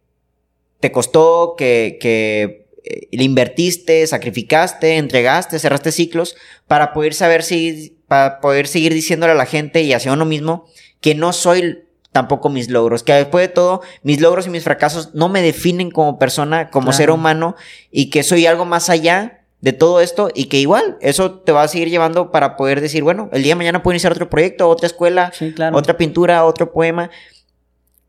[0.80, 7.96] te costó, que, que eh, le invertiste, sacrificaste, entregaste, cerraste ciclos, para poder saber si
[8.08, 10.66] para poder seguir diciéndole a la gente y hacia uno mismo
[11.00, 15.14] que no soy tampoco mis logros, que después de todo, mis logros y mis fracasos
[15.14, 17.56] no me definen como persona, como ser humano,
[17.90, 21.62] y que soy algo más allá de todo esto, y que igual eso te va
[21.62, 24.68] a seguir llevando para poder decir, bueno, el día de mañana puedo iniciar otro proyecto,
[24.68, 25.32] otra escuela,
[25.72, 27.10] otra pintura, otro poema.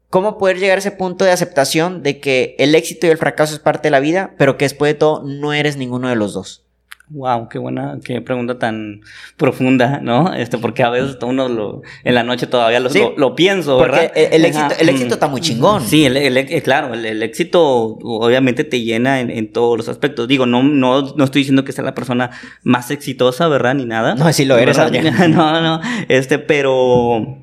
[0.09, 3.53] ¿Cómo poder llegar a ese punto de aceptación de que el éxito y el fracaso
[3.53, 6.33] es parte de la vida, pero que después de todo no eres ninguno de los
[6.33, 6.62] dos?
[7.09, 9.01] Wow, qué buena, qué pregunta tan
[9.35, 10.33] profunda, ¿no?
[10.33, 14.11] Este, porque a veces uno lo, en la noche todavía lo, lo, pienso, ¿verdad?
[14.15, 15.83] El, éxito, el éxito está muy chingón.
[15.83, 17.61] Sí, el, el claro, el, éxito
[18.01, 20.27] obviamente te llena en, en, todos los aspectos.
[20.29, 22.31] Digo, no, no, no estoy diciendo que sea la persona
[22.63, 23.75] más exitosa, ¿verdad?
[23.75, 24.15] Ni nada.
[24.15, 24.77] No, sí lo eres,
[25.29, 27.37] No, no, este, pero,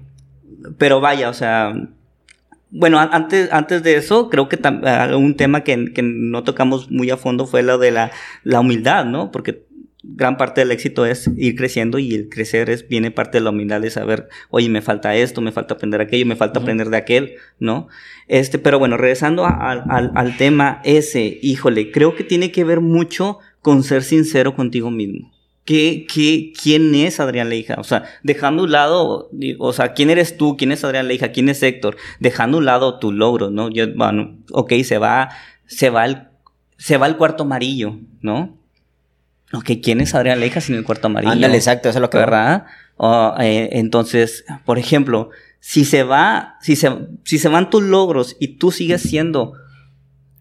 [0.79, 1.75] pero vaya, o sea,
[2.71, 7.11] bueno, antes, antes de eso, creo que ah, un tema que, que, no tocamos muy
[7.11, 8.13] a fondo fue lo de la,
[8.45, 9.33] la, humildad, ¿no?
[9.33, 9.65] Porque
[10.03, 13.51] gran parte del éxito es ir creciendo y el crecer es, viene parte de la
[13.51, 16.97] humildad de saber, oye, me falta esto, me falta aprender aquello, me falta aprender de
[16.97, 17.89] aquel, ¿no?
[18.29, 23.39] Este, pero bueno, regresando al, al tema ese, híjole, creo que tiene que ver mucho
[23.63, 25.33] con ser sincero contigo mismo.
[25.71, 27.77] ¿Qué, qué, quién es Adrián Leija?
[27.79, 30.57] O sea, dejando a un lado, o sea, ¿quién eres tú?
[30.57, 31.31] ¿Quién es Adrián Leija?
[31.31, 31.97] ¿Quién es Héctor?
[32.19, 33.71] Dejando a un lado tu logro, ¿no?
[33.71, 35.29] Yo, bueno, ok, se va,
[35.67, 36.25] se va el,
[36.77, 38.59] se va el cuarto amarillo, ¿no?
[39.53, 41.35] Ok, ¿quién es Adrián Leija sin el cuarto amarillo?
[41.35, 42.19] Ándale, exacto, eso es lo que...
[42.19, 42.67] ¿Verdad?
[43.39, 46.91] Eh, entonces, por ejemplo, si se va, si se,
[47.23, 49.53] si se van tus logros y tú sigues siendo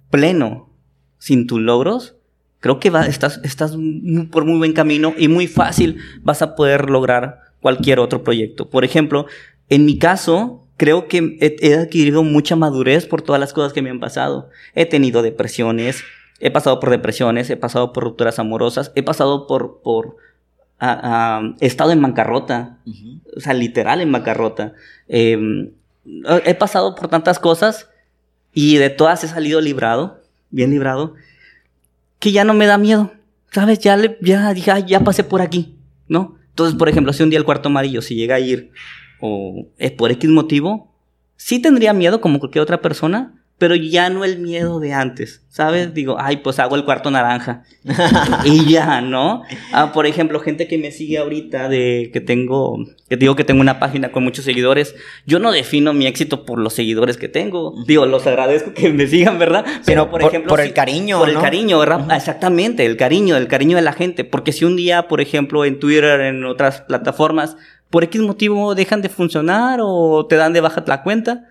[0.10, 0.74] pleno
[1.20, 2.16] sin tus logros,
[2.60, 3.72] creo que va, estás, estás
[4.32, 8.70] por muy buen camino y muy fácil vas a poder lograr cualquier otro proyecto.
[8.70, 9.26] Por ejemplo,
[9.70, 13.90] en mi caso, creo que he, adquirido mucha madurez por todas las cosas que me
[13.90, 14.50] han pasado.
[14.76, 16.04] He tenido depresiones,
[16.40, 20.18] he pasado por depresiones, he pasado por rupturas amorosas, he pasado por, por
[20.82, 22.78] he estado en bancarrota,
[23.36, 24.74] o sea, literal en bancarrota.
[25.10, 25.72] Em,
[26.46, 27.90] he pasado por tantas cosas
[28.54, 31.16] y de todas he salido librado, bien librado,
[32.20, 33.12] que ya no me da miedo,
[33.52, 33.80] ¿sabes?
[33.80, 35.76] Ya, le, ya dije, ya pasé por aquí,
[36.08, 36.36] ¿no?
[36.50, 38.72] Entonces, por ejemplo, si un día el cuarto amarillo, si llega a ir
[39.22, 40.94] o es por X motivo,
[41.38, 45.94] sí tendría miedo como cualquier otra persona, pero ya no el miedo de antes, ¿sabes?
[45.94, 47.64] Digo, ay, pues hago el cuarto naranja.
[48.46, 49.44] y ya, ¿no?
[49.74, 52.78] Ah, por ejemplo, gente que me sigue ahorita de que tengo,
[53.10, 54.96] que digo que tengo una página con muchos seguidores,
[55.26, 57.74] yo no defino mi éxito por los seguidores que tengo.
[57.86, 59.66] Digo, los agradezco que me sigan, ¿verdad?
[59.86, 62.08] Pero, por, ejemplo, por el cariño, Por el cariño, ¿verdad?
[62.16, 64.24] Exactamente, el cariño, el cariño de la gente.
[64.24, 67.58] Porque si un día, por ejemplo, en Twitter, en otras plataformas,
[67.90, 71.46] por X motivo dejan de funcionar o te dan de baja la cuenta,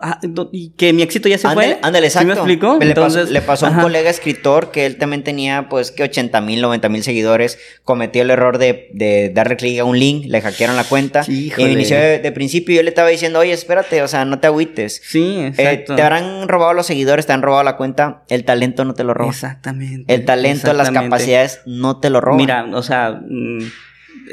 [0.00, 0.20] Ah,
[0.52, 1.78] y que mi éxito ya se fue.
[1.82, 2.28] Ándale, exacto.
[2.28, 2.78] me explico?
[2.78, 6.40] Le, Entonces, le pasó, a un colega escritor que él también tenía, pues, que 80
[6.40, 7.58] mil, 90 mil seguidores.
[7.82, 11.22] Cometió el error de, de darle clic a un link, le hackearon la cuenta.
[11.26, 12.76] y inició de, principio.
[12.76, 15.02] Yo le estaba diciendo, oye, espérate, o sea, no te agüites.
[15.04, 15.96] Sí, eh, exacto.
[15.96, 18.22] te habrán robado los seguidores, te han robado la cuenta.
[18.28, 19.30] El talento no te lo roba.
[19.30, 20.14] Exactamente.
[20.14, 22.38] El talento, las capacidades no te lo roban.
[22.38, 23.20] Mira, o sea.
[23.28, 23.64] Mm,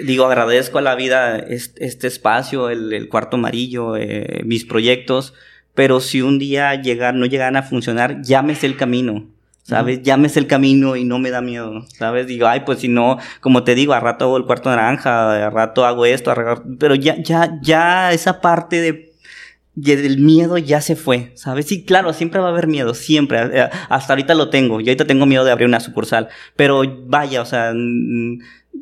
[0.03, 5.33] digo, agradezco a la vida este, espacio, el, cuarto amarillo, eh, mis proyectos,
[5.75, 9.27] pero si un día llegar, no llegan a funcionar, llámese el camino.
[9.63, 10.03] ¿Sabes?
[10.03, 12.27] Llámese el camino y no me da miedo, ¿sabes?
[12.27, 15.49] Digo, ay, pues si no, como te digo, a rato hago el cuarto naranja, a
[15.49, 16.31] rato hago esto,
[16.77, 19.15] pero ya, ya, ya esa parte de
[19.75, 21.65] del miedo ya se fue, ¿sabes?
[21.65, 23.39] Sí, claro, siempre va a haber miedo, siempre.
[23.41, 24.79] Eh, hasta ahorita lo tengo.
[24.79, 26.29] Yo ahorita tengo miedo de abrir una sucursal.
[26.55, 27.73] Pero vaya, o sea,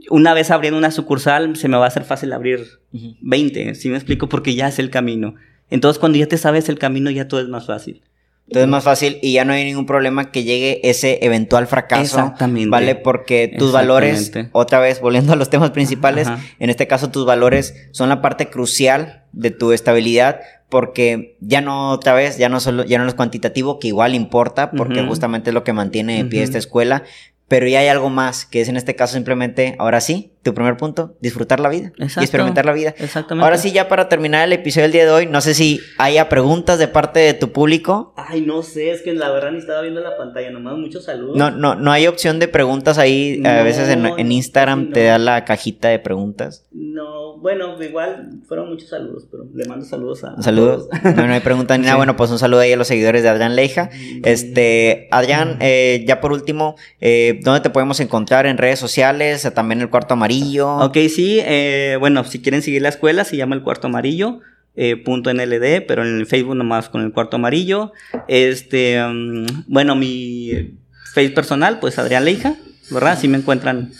[0.10, 3.96] una vez abriendo una sucursal, se me va a hacer fácil abrir 20, ¿sí me
[3.96, 4.30] explico?
[4.30, 5.34] Porque ya es el camino.
[5.74, 8.04] Entonces, cuando ya te sabes el camino, ya todo es más fácil.
[8.48, 12.04] Todo es más fácil y ya no hay ningún problema que llegue ese eventual fracaso.
[12.04, 12.70] Exactamente.
[12.70, 12.94] ¿Vale?
[12.94, 16.28] Porque tus valores, otra vez volviendo a los temas principales,
[16.60, 21.90] en este caso tus valores son la parte crucial de tu estabilidad porque ya no
[21.90, 25.54] otra vez, ya no solo, ya no es cuantitativo, que igual importa, porque justamente es
[25.56, 27.04] lo que mantiene en pie esta escuela,
[27.48, 30.76] pero ya hay algo más, que es en este caso simplemente, ahora sí, tu primer
[30.76, 32.94] punto, disfrutar la vida y experimentar la vida.
[32.98, 33.46] Exactamente.
[33.46, 36.28] Ahora sí, ya para terminar el episodio del día de hoy, no sé si haya
[36.28, 38.14] preguntas de parte de tu público.
[38.18, 41.38] Ay, no sé, es que la verdad ni estaba viendo la pantalla, nomás muchos saludos.
[41.38, 45.46] No, no, no hay opción de preguntas ahí, a veces en, Instagram te da la
[45.46, 46.66] cajita de preguntas.
[46.72, 50.42] No, bueno, igual fueron muchos saludos, pero le mando saludos a...
[50.42, 50.90] Saludos.
[51.04, 53.30] no, no hay preguntas ni nada, bueno, pues un saludo ahí a los seguidores de
[53.30, 53.90] Adrián Leija.
[54.24, 59.50] Este, Adrián, eh, ya por último, eh, ¿dónde te podemos encontrar en redes sociales?
[59.54, 60.33] También el cuarto amarillo
[60.80, 64.40] Ok, sí, eh, bueno, si quieren seguir la escuela, se llama el cuarto amarillo.
[64.76, 67.92] Eh, punto NLD, pero en el Facebook nomás con el cuarto amarillo.
[68.28, 70.78] Este, mm, bueno, mi
[71.14, 72.56] face personal, pues Adrián Leija,
[72.90, 73.20] ¿verdad?
[73.20, 73.92] Si me encuentran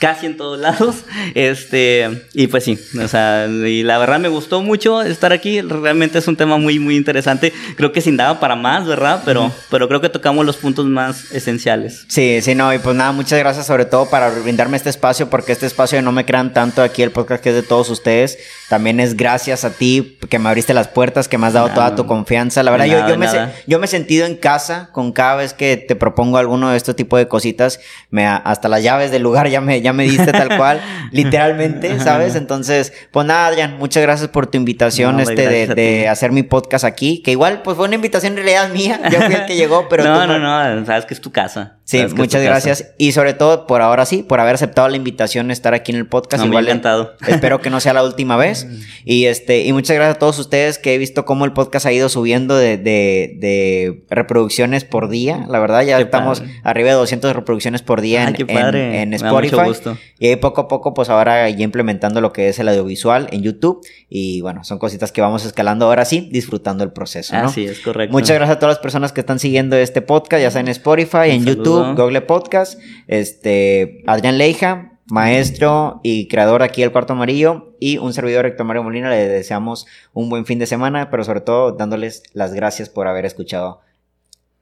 [0.00, 0.96] casi en todos lados.
[1.34, 5.60] Este, y pues sí, o sea, y la verdad me gustó mucho estar aquí.
[5.60, 7.52] Realmente es un tema muy, muy interesante.
[7.76, 9.22] Creo que sin daba para más, ¿verdad?
[9.24, 12.04] Pero, pero creo que tocamos los puntos más esenciales.
[12.08, 15.52] Sí, sí, no, y pues nada, muchas gracias sobre todo para brindarme este espacio, porque
[15.52, 18.38] este espacio no me crean tanto aquí el podcast que es de todos ustedes.
[18.70, 21.96] También es gracias a ti que me abriste las puertas, que me has dado toda
[21.96, 22.62] tu confianza.
[22.62, 23.26] La verdad, yo, yo, me
[23.66, 26.94] yo me he sentido en casa con cada vez que te propongo alguno de este
[26.94, 27.80] tipo de cositas.
[28.10, 32.36] Me, hasta las llaves del lugar ya me, me diste tal cual, literalmente, ¿sabes?
[32.36, 37.22] Entonces, pues nada, Adrián, muchas gracias por tu invitación este de, hacer mi podcast aquí,
[37.24, 40.04] que igual pues fue una invitación en realidad mía, yo fui el que llegó, pero
[40.04, 41.78] No, no, no, sabes que es tu casa.
[41.82, 45.54] Sí, muchas gracias y sobre todo por ahora sí, por haber aceptado la invitación de
[45.54, 46.44] estar aquí en el podcast.
[46.44, 47.16] igual encantado.
[47.26, 48.59] Espero que no sea la última vez
[49.04, 51.92] y este y muchas gracias a todos ustedes que he visto cómo el podcast ha
[51.92, 57.82] ido subiendo de, de, reproducciones por día, la verdad ya estamos arriba de 200 reproducciones
[57.82, 59.96] por día en, en, Spotify.
[60.18, 63.42] Y ahí poco a poco, pues ahora ya implementando lo que es el audiovisual en
[63.42, 63.80] YouTube.
[64.08, 67.36] Y bueno, son cositas que vamos escalando ahora sí, disfrutando el proceso.
[67.36, 67.48] ¿no?
[67.48, 68.12] Así es, correcto.
[68.12, 71.30] Muchas gracias a todas las personas que están siguiendo este podcast, ya sea en Spotify,
[71.30, 72.78] en YouTube, Google Podcast.
[73.06, 78.82] Este, Adrián Leija, maestro y creador aquí del Cuarto Amarillo y un servidor Héctor Mario
[78.82, 79.10] Molina.
[79.10, 83.26] Le deseamos un buen fin de semana, pero sobre todo dándoles las gracias por haber
[83.26, 83.80] escuchado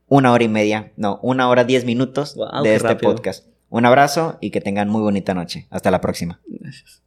[0.09, 3.47] una hora y media, no, una hora diez minutos de este podcast.
[3.71, 5.67] Un abrazo y que tengan muy bonita noche.
[5.71, 6.41] Hasta la próxima.
[6.47, 7.03] Gracias.